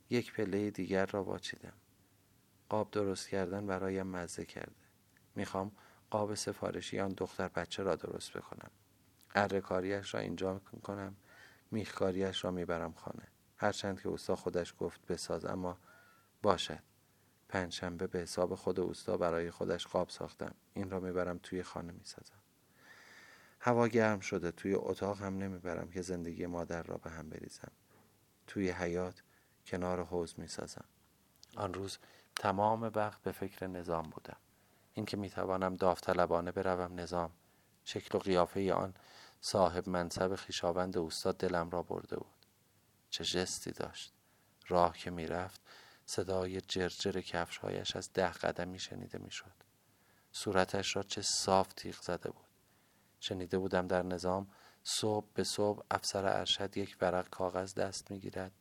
یک 0.09 0.33
پله 0.33 0.71
دیگر 0.71 1.05
را 1.05 1.23
باچیدم 1.23 1.73
قاب 2.69 2.91
درست 2.91 3.29
کردن 3.29 3.67
برایم 3.67 4.07
مزه 4.07 4.45
کرده. 4.45 4.85
می‌خوام 5.35 5.71
قاب 6.09 6.35
سفارشی 6.35 6.99
آن 6.99 7.13
دختر 7.17 7.47
بچه 7.47 7.83
را 7.83 7.95
درست 7.95 8.37
بکنم 8.37 8.71
اره 9.35 9.59
را 10.11 10.19
اینجا 10.19 10.59
کنم 10.59 11.15
میخکاریش 11.71 12.43
را 12.43 12.51
می‌برم 12.51 12.93
خانه. 12.93 13.27
هرچند 13.57 14.01
که 14.01 14.09
اوستا 14.09 14.35
خودش 14.35 14.73
گفت 14.79 15.07
بساز 15.07 15.45
اما 15.45 15.77
باشد. 16.41 16.79
پنجشنبه 17.49 18.07
به 18.07 18.19
حساب 18.19 18.55
خود 18.55 18.79
اوستا 18.79 19.17
برای 19.17 19.51
خودش 19.51 19.87
قاب 19.87 20.09
ساختم. 20.09 20.55
این 20.73 20.89
را 20.89 20.99
می‌برم 20.99 21.39
توی 21.43 21.63
خانه 21.63 21.91
می‌سازم. 21.91 22.39
هوا 23.59 23.87
گرم 23.87 24.19
شده 24.19 24.51
توی 24.51 24.73
اتاق 24.73 25.21
هم 25.21 25.37
نمی‌برم 25.37 25.91
که 25.91 26.01
زندگی 26.01 26.45
مادر 26.45 26.83
را 26.83 26.97
به 26.97 27.09
هم 27.09 27.29
بریزم. 27.29 27.71
توی 28.47 28.69
حیات 28.69 29.23
کنار 29.65 30.03
حوز 30.03 30.33
می‌سازم. 30.37 30.85
آن 31.55 31.73
روز 31.73 31.97
تمام 32.35 32.91
وقت 32.95 33.21
به 33.21 33.31
فکر 33.31 33.67
نظام 33.67 34.03
بودم. 34.09 34.37
اینکه 34.97 35.17
می‌توانم 35.17 35.73
داوطلبانه 35.73 36.51
بروم 36.51 36.99
نظام. 36.99 37.31
شکل 37.83 38.17
و 38.17 38.21
قیافه 38.21 38.73
آن 38.73 38.93
صاحب 39.41 39.89
منصب 39.89 40.35
خیشاوند 40.35 40.97
استاد 40.97 41.37
دلم 41.37 41.69
را 41.69 41.83
برده 41.83 42.15
بود. 42.15 42.45
چه 43.09 43.23
جستی 43.23 43.71
داشت. 43.71 44.13
راه 44.67 44.97
که 44.97 45.11
می‌رفت 45.11 45.61
صدای 46.05 46.61
جرجر 46.61 47.21
کفشهایش 47.21 47.95
از 47.95 48.13
ده 48.13 48.31
قدمی 48.31 48.79
شنیده 48.79 49.17
می‌شد. 49.17 49.53
صورتش 50.31 50.95
را 50.95 51.03
چه 51.03 51.21
صاف 51.21 51.73
تیغ 51.73 52.01
زده 52.01 52.31
بود. 52.31 52.45
شنیده 53.19 53.57
بودم 53.57 53.87
در 53.87 54.03
نظام 54.03 54.47
صبح 54.83 55.27
به 55.33 55.43
صبح 55.43 55.83
افسر 55.91 56.25
ارشد 56.25 56.77
یک 56.77 56.97
ورق 57.01 57.29
کاغذ 57.29 57.73
دست 57.73 58.11
می‌گیرد 58.11 58.51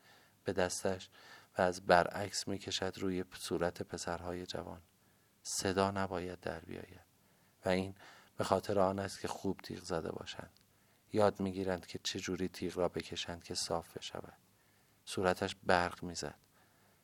به 0.44 0.52
دستش 0.52 1.10
و 1.58 1.62
از 1.62 1.86
برعکس 1.86 2.48
می‌کشد 2.48 2.98
روی 2.98 3.24
صورت 3.38 3.82
پسرهای 3.82 4.46
جوان. 4.46 4.82
صدا 5.46 5.90
نباید 5.90 6.40
در 6.40 6.60
بیاید. 6.60 7.04
و 7.64 7.68
این 7.68 7.94
به 8.36 8.44
خاطر 8.44 8.80
آن 8.80 8.98
است 8.98 9.20
که 9.20 9.28
خوب 9.28 9.60
تیغ 9.60 9.84
زده 9.84 10.12
باشند. 10.12 10.60
یاد 11.12 11.40
می‌گیرند 11.40 11.86
که 11.86 11.98
چجوری 12.02 12.48
تیغ 12.48 12.78
را 12.78 12.88
بکشند 12.88 13.44
که 13.44 13.54
صاف 13.54 13.96
بشود. 13.96 14.38
صورتش 15.04 15.56
برق 15.62 16.02
می‌زد. 16.02 16.38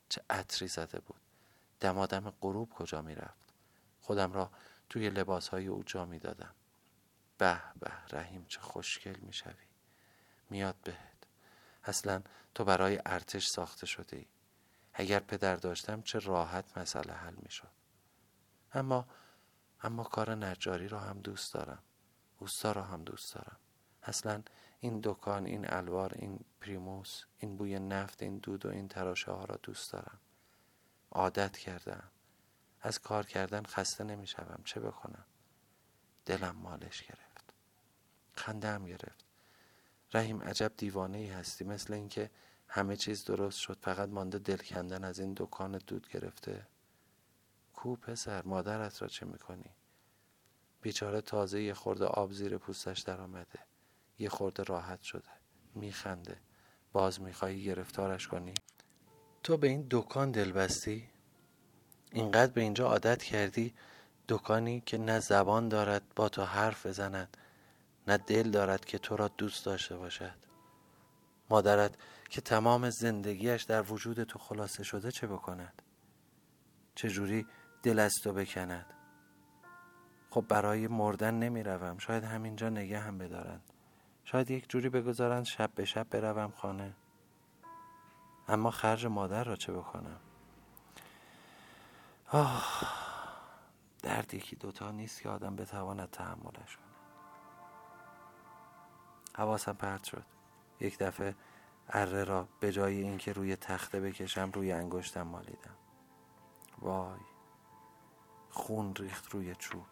چه 0.09 0.21
عطری 0.29 0.67
زده 0.67 0.99
بود. 0.99 1.21
دمادم 1.79 2.29
غروب 2.41 2.69
کجا 2.73 3.01
می‌رفت؟ 3.01 3.53
خودم 3.99 4.33
را 4.33 4.51
توی 4.89 5.09
لباسهای 5.09 5.67
او 5.67 5.83
جا 5.83 6.05
می‌دادم. 6.05 6.55
به 7.37 7.61
به 7.79 7.91
رحیم 8.09 8.45
چه 8.45 8.59
خوشگل 8.59 9.19
می‌شوی. 9.19 9.67
میاد 10.49 10.75
بهت. 10.83 11.27
اصلا 11.83 12.21
تو 12.55 12.63
برای 12.63 13.01
ارتش 13.05 13.47
ساخته 13.47 13.85
شده 13.85 14.17
ای 14.17 14.25
اگر 14.93 15.19
پدر 15.19 15.55
داشتم 15.55 16.01
چه 16.01 16.19
راحت 16.19 16.77
مسئله 16.77 17.13
حل 17.13 17.35
می‌شد. 17.35 17.80
اما 18.73 19.05
اما 19.83 20.03
کار 20.03 20.35
نجاری 20.35 20.87
را 20.87 20.99
هم 20.99 21.19
دوست 21.19 21.53
دارم. 21.53 21.83
اوستا 22.39 22.71
را 22.71 22.83
هم 22.83 23.03
دوست 23.03 23.35
دارم. 23.35 23.57
اصلا 24.03 24.43
این 24.79 24.99
دکان 25.03 25.45
این 25.45 25.73
الوار 25.73 26.13
این 26.15 26.39
پریموس 26.61 27.23
این 27.37 27.57
بوی 27.57 27.79
نفت 27.79 28.23
این 28.23 28.37
دود 28.37 28.65
و 28.65 28.69
این 28.69 28.87
تراشه 28.87 29.31
ها 29.31 29.45
را 29.45 29.59
دوست 29.63 29.93
دارم. 29.93 30.19
عادت 31.11 31.57
کردم. 31.57 32.03
از 32.81 32.99
کار 32.99 33.25
کردن 33.25 33.63
خسته 33.63 34.03
نمی‌شوم. 34.03 34.61
چه 34.65 34.79
بکنم؟ 34.79 35.25
دلم 36.25 36.55
مالش 36.55 37.03
گرفت. 37.03 37.53
خنده 38.33 38.67
هم 38.67 38.85
گرفت. 38.85 39.25
رحیم 40.13 40.41
عجب 40.41 40.71
دیوانه 40.77 41.17
ای 41.17 41.29
هستی. 41.29 41.63
مثل 41.63 41.93
اینکه 41.93 42.31
همه 42.67 42.95
چیز 42.95 43.25
درست 43.25 43.57
شد. 43.57 43.77
فقط 43.81 44.09
مانده 44.09 44.39
دل 44.39 44.57
کندن 44.57 45.03
از 45.03 45.19
این 45.19 45.33
دکان 45.37 45.77
دود 45.77 46.07
گرفته. 46.09 46.67
کو 47.81 47.95
پسر 47.95 48.41
مادرت 48.45 49.01
را 49.01 49.07
چه 49.07 49.25
می‌کنی؟ 49.25 49.69
بیچاره 50.81 51.21
تازه 51.21 51.61
یه 51.61 51.73
خورده 51.73 52.05
آب 52.05 52.31
زیر 52.31 52.57
پوستش 52.57 52.99
در 52.99 53.21
آمده 53.21 53.59
یه 54.19 54.29
خورده 54.29 54.63
راحت 54.63 55.01
شده. 55.01 55.29
میخنده. 55.75 56.37
باز 56.93 57.21
میخوایی 57.21 57.63
گرفتارش 57.63 58.27
کنی؟ 58.27 58.53
تو 59.43 59.57
به 59.57 59.67
این 59.67 59.87
دکان 59.91 60.31
دل 60.31 60.51
بستی 60.51 61.09
اینقدر 62.11 62.51
به 62.51 62.61
اینجا 62.61 62.87
عادت 62.87 63.23
کردی 63.23 63.73
دکانی 64.27 64.81
که 64.81 64.97
نه 64.97 65.19
زبان 65.19 65.69
دارد 65.69 66.03
با 66.15 66.29
تو 66.29 66.43
حرف 66.43 66.85
بزند 66.85 67.37
نه 68.07 68.17
دل 68.17 68.51
دارد 68.51 68.85
که 68.85 68.97
تو 68.97 69.15
را 69.15 69.27
دوست 69.27 69.65
داشته 69.65 69.97
باشد. 69.97 70.37
مادرت 71.49 71.95
که 72.29 72.41
تمام 72.41 72.89
زندگیش 72.89 73.63
در 73.63 73.81
وجود 73.81 74.23
تو 74.23 74.39
خلاصه 74.39 74.83
شده 74.83 75.11
چه 75.11 75.27
بکند؟ 75.27 75.81
چجوری 76.95 77.45
دل 77.83 77.99
از 77.99 78.13
تو 78.23 78.33
بکند. 78.33 78.85
خب 80.29 80.45
برای 80.47 80.87
مردن 80.87 81.33
نمی 81.33 81.63
روم 81.63 81.97
شاید 81.97 82.23
همینجا 82.23 82.69
نگه 82.69 82.99
هم 82.99 83.17
بدارند. 83.17 83.63
شاید 84.25 84.51
یک 84.51 84.69
جوری 84.69 84.89
بگذارند 84.89 85.45
شب 85.45 85.71
به 85.75 85.85
شب 85.85 86.07
بروم 86.09 86.51
خانه. 86.51 86.93
اما 88.47 88.71
خرج 88.71 89.05
مادر 89.05 89.43
را 89.43 89.55
چه 89.55 89.73
بکنم؟ 89.73 90.19
آه 92.31 92.81
دردی 94.03 94.39
که 94.39 94.55
دوتا 94.55 94.91
نیست 94.91 95.21
که 95.21 95.29
آدم 95.29 95.55
بتواند 95.55 96.09
تحملش 96.09 96.77
کنه 96.77 96.91
حواسم 99.35 99.73
پرت 99.73 100.03
شد. 100.03 100.23
یک 100.79 100.97
دفعه 100.97 101.35
اره 101.89 102.23
را 102.23 102.47
به 102.59 102.71
جای 102.71 103.01
اینکه 103.01 103.33
روی 103.33 103.55
تخته 103.55 103.99
بکشم 103.99 104.51
روی 104.51 104.71
انگشتم 104.71 105.21
مالیدم. 105.21 105.75
وای. 106.79 107.30
خون 108.51 108.95
ریخت 108.95 109.29
روی 109.29 109.55
چوب. 109.55 109.85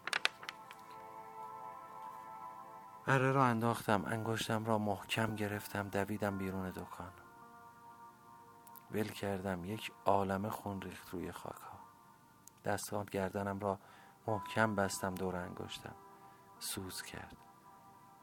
اره 3.07 3.31
را 3.31 3.45
انداختم 3.45 4.05
انگشتم 4.05 4.65
را 4.65 4.77
محکم 4.77 5.35
گرفتم 5.35 5.89
دویدم 5.89 6.37
بیرون 6.37 6.69
دکان. 6.69 7.11
ول 8.91 9.07
کردم 9.07 9.65
یک 9.65 9.91
عالم 10.05 10.49
خون 10.49 10.81
ریخت 10.81 11.09
روی 11.09 11.31
خاک 11.31 11.61
ها 11.61 11.79
دستان 12.65 13.05
گردنم 13.05 13.59
را 13.59 13.79
محکم 14.27 14.75
بستم 14.75 15.15
دور 15.15 15.35
انگشتم. 15.35 15.95
سوز 16.59 17.01
کرد. 17.01 17.37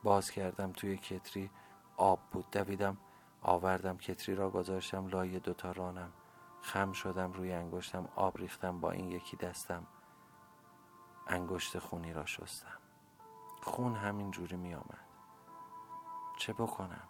باز 0.03 0.31
کردم 0.31 0.73
توی 0.73 0.97
کتری 0.97 1.51
آب 1.97 2.21
بود. 2.33 2.51
دویدم 2.53 2.97
آوردم 3.43 3.97
کتری 3.97 4.35
را 4.35 4.51
گذاشتم 4.51 5.07
لای 5.07 5.41
دوتا 5.41 5.73
رانم. 5.73 6.13
خم 6.63 6.93
شدم 6.93 7.33
روی 7.33 7.53
انگشتم 7.53 8.09
آب 8.15 8.39
ریختم 8.39 8.81
با 8.81 8.91
این 8.91 9.11
یکی 9.11 9.37
دستم. 9.37 9.87
انگشت 11.27 11.79
خونی 11.79 12.13
را 12.13 12.27
شستم. 12.27 12.79
خون 13.63 13.95
همین 13.95 14.31
جوری 14.31 14.57
می 14.57 14.75
آمد. 14.75 15.07
چه 16.37 16.53
بکنم؟ 16.53 17.09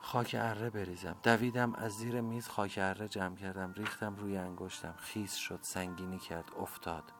خاک 0.00 0.36
اره 0.38 0.70
بریزم. 0.70 1.16
دویدم 1.22 1.74
از 1.74 1.92
زیر 1.92 2.20
میز 2.20 2.48
خاک 2.48 2.78
اره 2.82 3.08
جمع 3.08 3.36
کردم 3.36 3.72
ریختم 3.72 4.16
روی 4.16 4.36
انگشتم. 4.36 4.94
خیس 4.96 5.34
شد 5.34 5.58
سنگینی 5.62 6.18
کرد 6.18 6.52
افتاد. 6.58 7.12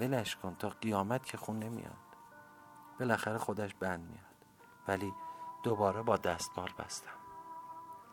ولش 0.00 0.36
کن 0.36 0.54
تا 0.54 0.68
قیامت 0.68 1.24
که 1.24 1.36
خون 1.36 1.58
نمیاد. 1.58 1.96
بالاخره 3.00 3.38
خودش 3.38 3.74
بند 3.74 4.10
میاد. 4.10 4.24
ولی 4.88 5.14
دوباره 5.62 6.02
با 6.02 6.16
دستمال 6.16 6.70
بستم. 6.78 7.18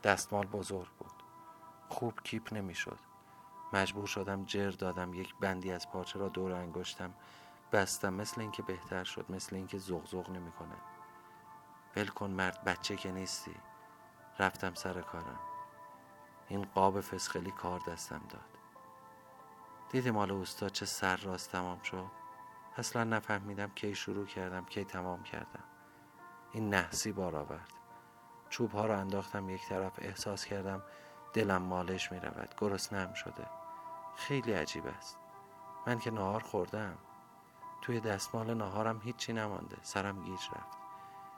دستمال 0.03 0.45
بزرگ 0.45 0.89
بود. 0.99 1.23
خوب 1.89 2.21
کیپ 2.23 2.53
نمی‌شد. 2.53 2.99
مجبور 3.75 4.07
شدم 4.07 4.45
جر 4.45 4.69
دادم 4.69 5.13
یک 5.13 5.35
بندی 5.39 5.71
از 5.71 5.89
پارچه 5.89 6.19
را 6.19 6.29
دور 6.29 6.51
انگشتم. 6.51 7.13
بستم 7.71 8.13
مثل 8.13 8.41
اینکه 8.41 8.61
بهتر 8.61 9.03
شد 9.03 9.25
مثل 9.29 9.55
اینکه 9.55 9.77
زغزغ 9.77 10.29
نمی‌کنه. 10.29 10.75
ول 11.95 12.07
کن 12.07 12.29
مرد 12.29 12.63
بچه 12.63 12.95
که 12.95 13.11
نیستی. 13.11 13.55
رفتم 14.39 14.73
سر 14.73 15.01
کارم. 15.01 15.39
این 16.47 16.65
قاب 16.65 17.01
فسخلی 17.01 17.51
کار 17.51 17.81
دستم 17.87 18.21
داد. 18.29 18.57
دیدی 19.89 20.11
مال 20.11 20.31
اوستا 20.31 20.69
چه 20.69 20.85
سر 20.85 21.17
راست 21.17 21.51
تمام 21.51 21.79
شد؟ 21.79 22.11
اصلا 22.77 23.03
نفهمیدم 23.03 23.71
کی 23.75 23.95
شروع 23.95 24.25
کردم 24.25 24.65
کی 24.65 24.83
تمام 24.83 25.23
کردم. 25.23 25.63
این 26.51 26.73
نحسی 26.73 27.11
بار 27.11 27.35
آورد. 27.35 27.73
چوب 28.49 28.71
ها 28.71 28.85
را 28.85 28.97
انداختم 28.97 29.49
یک 29.49 29.67
طرف 29.67 29.93
احساس 29.97 30.45
کردم 30.45 30.83
دلم 31.33 31.61
مالش 31.61 32.11
می 32.11 32.19
رود 32.19 32.55
گرسنم 32.57 33.13
شده. 33.13 33.64
خیلی 34.15 34.53
عجیب 34.53 34.87
است. 34.87 35.17
من 35.87 35.99
که 35.99 36.11
نهار 36.11 36.39
خوردم. 36.39 36.97
توی 37.81 37.99
دستمال 37.99 38.53
نهارم 38.53 39.01
هیچی 39.03 39.33
نمانده. 39.33 39.77
سرم 39.81 40.23
گیج 40.23 40.41
رفت. 40.55 40.77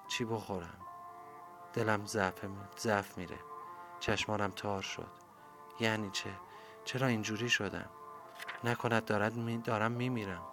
چی 0.08 0.26
بخورم؟ 0.26 0.80
دلم 1.74 2.06
ضعف 2.06 2.46
ضعف 2.78 3.18
میره. 3.18 3.40
چشمانم 4.00 4.52
تار 4.52 4.82
شد. 4.82 5.12
یعنی 5.80 6.10
چه؟ 6.10 6.30
چرا 6.86 7.08
اینجوری 7.08 7.50
شدم؟ 7.50 7.90
نکند 8.64 9.06
دارد 9.06 9.36
می 9.36 9.58
دارم 9.58 9.92
میمیرم. 9.92 10.44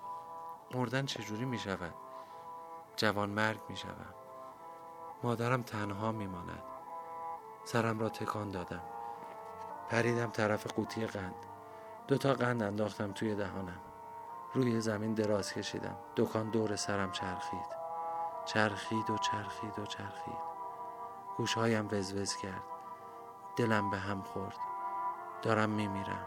مردن 0.74 1.06
چجوری 1.06 1.44
می‌شود؟ 1.44 1.94
جوان 2.96 3.30
مرگ 3.30 3.60
می‌شوم 3.68 4.14
مادرم 5.22 5.62
تنها 5.62 6.12
میماند. 6.12 6.62
سرم 7.64 7.98
را 7.98 8.08
تکان 8.08 8.50
دادم. 8.50 8.82
پریدم 9.88 10.30
طرف 10.30 10.66
قوطی 10.66 11.06
قند. 11.06 11.34
دوتا 12.07 12.35
قند 12.35 12.62
انداختم 12.62 13.12
توی 13.12 13.35
دهانم. 13.35 13.81
روی 14.55 14.81
زمین 14.81 15.14
دراز 15.14 15.53
کشیدم. 15.53 15.97
دکان 16.17 16.51
دور 16.51 16.77
سرم 16.77 17.12
چرخید. 17.12 17.67
چرخید 18.45 19.11
و 19.11 19.19
چرخید 19.19 19.79
و 19.79 19.87
چرخید. 19.87 20.55
گوشهایم 21.37 21.88
وزوز 21.93 22.37
کرد. 22.37 22.62
دلم 23.57 23.90
به 23.90 23.97
هم 23.97 24.23
خورد. 24.23 24.57
دارم 25.43 25.71
میمیرم. 25.71 26.27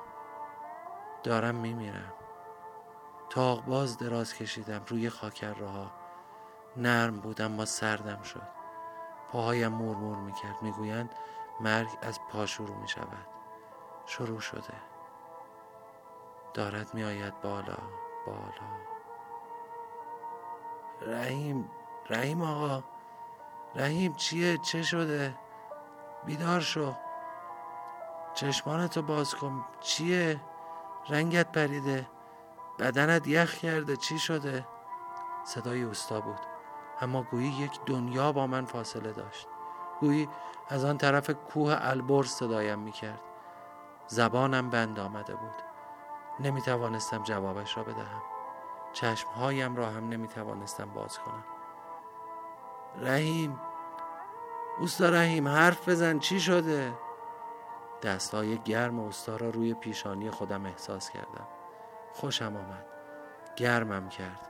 دارم 1.24 1.56
میمیرم. 1.56 2.14
تاق 3.30 3.66
باز 3.66 3.98
دراز 3.98 4.34
کشیدم. 4.34 4.82
روی 4.88 5.10
خاکر 5.10 5.54
راه 5.54 5.92
نرم 6.78 7.20
بودم 7.20 7.52
ما 7.52 7.66
سردم 7.66 8.22
شد. 8.22 8.48
پاهایم 9.32 9.72
مرمور 9.72 10.18
می‌کرد. 10.18 10.62
می‌گویند 10.62 11.10
مرگ 11.60 11.90
از 12.02 12.20
پا 12.32 12.46
شروع 12.46 12.78
می‌شود. 12.78 13.28
شروع 14.06 14.40
شده. 14.40 14.74
دارد 16.58 16.94
میآید 16.94 17.42
بالا 17.42 17.78
بالا. 18.26 18.68
رحیم 21.02 21.70
رحیم 22.10 22.42
آقا. 22.42 22.84
رحیم 23.76 24.14
چیه؟ 24.14 24.58
چه 24.58 24.84
شده؟ 24.84 25.36
بیدار 26.26 26.60
شو. 26.60 26.94
چشمانتو 28.34 29.02
باز 29.02 29.36
کن. 29.36 29.66
چیه؟ 29.80 30.42
رنگت 31.10 31.52
پریده. 31.52 32.08
بدنت 32.80 33.28
یخ 33.28 33.54
کرده. 33.54 33.98
چی 33.98 34.20
شده؟ 34.20 34.68
صدای 35.46 35.84
اوستا 35.84 36.22
بود. 36.22 36.40
اما 37.02 37.24
گویی 37.24 37.50
یک 37.50 37.80
دنیا 37.86 38.32
با 38.32 38.48
من 38.48 38.66
فاصله 38.66 39.14
داشت. 39.14 39.48
گویی 40.00 40.30
از 40.70 40.86
آن 40.86 40.98
طرف 40.98 41.30
کوه 41.30 41.78
البرز 41.82 42.30
صدایم 42.30 42.80
می‌کرد. 42.80 43.22
زبانم 44.08 44.70
بند 44.70 45.00
آمده 45.00 45.36
بود. 45.36 45.67
نمی 46.40 46.62
توانستم 46.62 47.24
جوابش 47.24 47.78
را 47.78 47.84
بدهم. 47.84 48.22
چشمهایم 48.94 49.76
را 49.76 49.90
هم 49.90 50.10
نمی 50.10 50.28
توانستم 50.28 50.90
باز 50.90 51.20
کنم. 51.20 51.44
رحیم 53.00 53.60
اوستا 54.80 55.10
رحیم 55.10 55.48
حرف 55.48 55.90
بزن 55.90 56.20
چی 56.20 56.40
شده؟ 56.40 56.94
دستهای 58.02 58.58
گرم 58.58 59.00
اوستا 59.00 59.36
را 59.36 59.50
روی 59.50 59.74
پیشانی 59.74 60.32
خودم 60.32 60.66
احساس 60.66 61.10
کردم. 61.10 61.48
خوشم 62.14 62.56
آمد. 62.56 62.86
گرمم 63.56 64.10
کرد. 64.10 64.50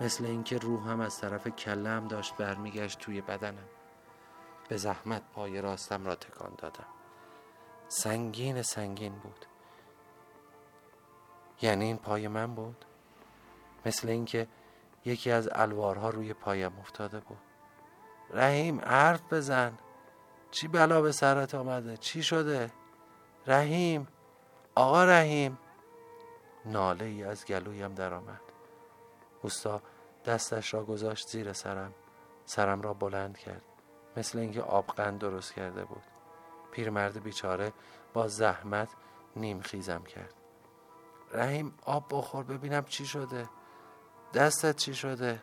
مثل 0.00 0.24
اینکه 0.24 0.58
روحم 0.58 1.00
از 1.00 1.20
طرف 1.20 1.48
کلم 1.48 2.08
داشت 2.08 2.36
برمیگشت 2.36 2.98
توی 2.98 3.20
بدنم. 3.20 3.68
به 4.68 4.76
زحمت 4.76 5.22
پای 5.34 5.60
راستم 5.60 6.06
را 6.06 6.14
تکان 6.14 6.52
دادم. 6.58 6.86
سنگین 7.88 8.62
سنگین 8.62 9.12
بود. 9.12 9.46
یعنی 11.62 11.84
این 11.84 11.96
پای 11.96 12.28
من 12.28 12.54
بود؟ 12.54 12.84
مثل 13.86 14.08
اینکه 14.08 14.46
یکی 15.04 15.30
از 15.30 15.48
الوارها 15.52 16.10
روی 16.10 16.32
پایم 16.32 16.78
افتاده 16.78 17.20
بود. 17.20 17.38
رحیم 18.30 18.80
حرف 18.80 19.32
بزن. 19.32 19.78
چی 20.50 20.68
بلا 20.68 21.00
به 21.00 21.12
سرت 21.12 21.54
آمده؟ 21.54 21.96
چی 21.96 22.22
شده؟ 22.22 22.72
رحیم 23.46 24.08
آقا 24.74 25.04
رحیم. 25.04 25.58
ناله 26.64 27.04
ای 27.04 27.24
از 27.24 27.44
گلویم 27.44 27.94
درآمد 27.94 28.40
اوستا 29.42 29.82
دستش 30.26 30.74
را 30.74 30.84
گذاشت 30.84 31.28
زیر 31.28 31.52
سرم. 31.52 31.94
سرم 32.44 32.82
را 32.82 32.94
بلند 32.94 33.38
کرد. 33.38 33.62
مثل 34.16 34.38
اینکه 34.38 34.62
آبقند 34.62 35.18
درست 35.18 35.54
کرده 35.54 35.84
بود. 35.84 36.02
پیرمرد 36.72 37.22
بیچاره 37.22 37.72
با 38.12 38.28
زحمت 38.28 38.88
نیم 39.36 39.60
خیزم 39.60 40.02
کرد. 40.02 40.39
رحیم 41.32 41.74
آب 41.84 42.06
بخور 42.10 42.44
ببینم 42.44 42.84
چی 42.84 43.06
شده. 43.06 43.48
دستت 44.34 44.76
چی 44.76 44.94
شده؟ 44.94 45.42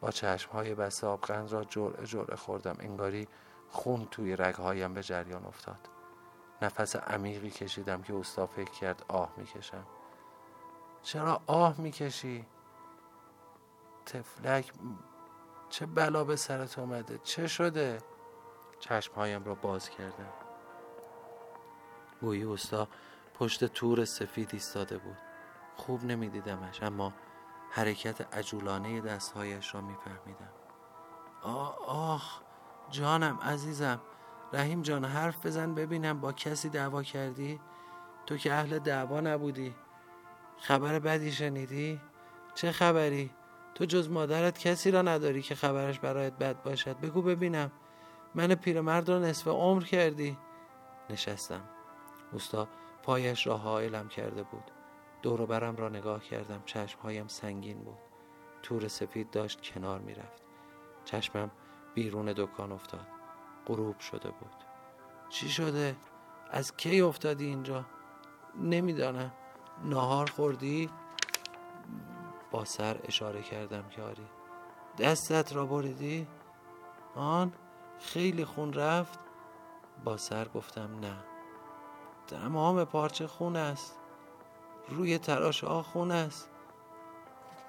با 0.00 0.10
چشمهای 0.10 0.74
بسته 0.74 1.06
آبقند 1.06 1.52
را 1.52 1.64
جرعه 1.64 2.06
جرعه 2.06 2.36
خوردم. 2.36 2.76
انگاری 2.80 3.28
خون 3.70 4.08
توی 4.10 4.36
رگهایم 4.36 4.94
به 4.94 5.02
جریان 5.02 5.44
افتاد. 5.44 5.88
نفس 6.62 6.96
عمیقی 6.96 7.50
کشیدم 7.50 8.02
که 8.02 8.12
اوستا 8.12 8.46
فکر 8.46 8.70
کرد 8.70 9.04
آه 9.08 9.32
می‌کشم. 9.36 9.86
چرا 11.02 11.40
آه 11.46 11.80
می‌کشی؟ 11.80 12.46
تفلک 14.06 14.72
چه 15.68 15.86
بلا 15.86 16.24
به 16.24 16.36
سرت 16.36 16.78
اومده؟ 16.78 17.18
چه 17.18 17.46
شده؟ 17.46 17.98
چشمهایم 18.80 19.44
را 19.44 19.54
باز 19.54 19.90
کردم. 19.90 20.32
گویی 22.20 22.42
اوستا 22.42 22.88
پشت 23.38 23.64
تور 23.64 24.04
سفید 24.04 24.50
ایستاده 24.52 24.98
بود. 24.98 25.16
خوب 25.76 26.04
نمیدیدمش 26.04 26.82
اما 26.82 27.12
حرکت 27.70 28.34
عجولانه 28.34 29.00
دستهایش 29.00 29.74
را 29.74 29.80
میفهمیدم. 29.80 30.52
آه 31.42 31.78
آخ 31.86 32.40
جانم 32.90 33.38
عزیزم 33.42 34.00
رحیم 34.52 34.82
جان 34.82 35.04
حرف 35.04 35.46
بزن 35.46 35.74
ببینم 35.74 36.20
با 36.20 36.32
کسی 36.32 36.68
دعوا 36.68 37.02
کردی؟ 37.02 37.60
تو 38.26 38.36
که 38.36 38.52
اهل 38.52 38.78
دعوا 38.78 39.20
نبودی. 39.20 39.74
خبر 40.58 40.98
بدی 40.98 41.32
شنیدی؟ 41.32 42.00
چه 42.54 42.72
خبری؟ 42.72 43.30
تو 43.74 43.84
جز 43.84 44.10
مادرت 44.10 44.58
کسی 44.58 44.90
را 44.90 45.02
نداری 45.02 45.42
که 45.42 45.54
خبرش 45.54 45.98
برایت 45.98 46.32
بد 46.32 46.62
باشد. 46.62 47.00
بگو 47.00 47.22
ببینم. 47.22 47.72
من 48.34 48.54
پیرمرد 48.54 49.08
را 49.08 49.18
نصف 49.18 49.48
عمر 49.48 49.82
کردی. 49.82 50.38
نشستم. 51.10 51.64
اوستا 52.32 52.68
پایش 53.08 53.46
را 53.46 53.56
حائلم 53.56 54.08
کرده 54.08 54.42
بود 54.42 54.70
دور 55.22 55.46
برم 55.46 55.76
را 55.76 55.88
نگاه 55.88 56.20
کردم 56.24 56.62
چشمهایم 56.66 57.28
سنگین 57.28 57.78
بود 57.78 57.98
تور 58.62 58.88
سفید 58.88 59.30
داشت 59.30 59.60
کنار 59.62 60.00
می‌رفت 60.00 60.42
چشمم 61.04 61.50
بیرون 61.94 62.32
دکان 62.36 62.72
افتاد 62.72 63.06
غروب 63.66 63.98
شده 63.98 64.30
بود 64.30 64.54
چی 65.28 65.48
شده؟ 65.48 65.96
از 66.50 66.76
کی 66.76 67.00
افتادی 67.00 67.46
اینجا؟ 67.46 67.84
نمی‌دانم 68.60 69.32
نهار 69.84 70.30
خوردی؟ 70.30 70.90
با 72.50 72.64
سر 72.64 73.00
اشاره 73.04 73.42
کردم 73.42 73.88
که 73.88 74.02
آری 74.02 74.26
دستت 74.98 75.52
را 75.52 75.66
بریدی؟ 75.66 76.26
آن 77.14 77.52
خیلی 78.00 78.44
خون 78.44 78.72
رفت؟ 78.72 79.18
با 80.04 80.16
سر 80.16 80.48
گفتم 80.48 81.00
نه 81.00 81.27
تمام 82.28 82.84
پارچه 82.84 83.26
خون 83.26 83.56
است 83.56 83.94
روی 84.88 85.18
تراش 85.18 85.64
ها 85.64 85.82
خون 85.82 86.10
است 86.10 86.48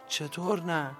چطور 0.08 0.62
نه؟ 0.62 0.96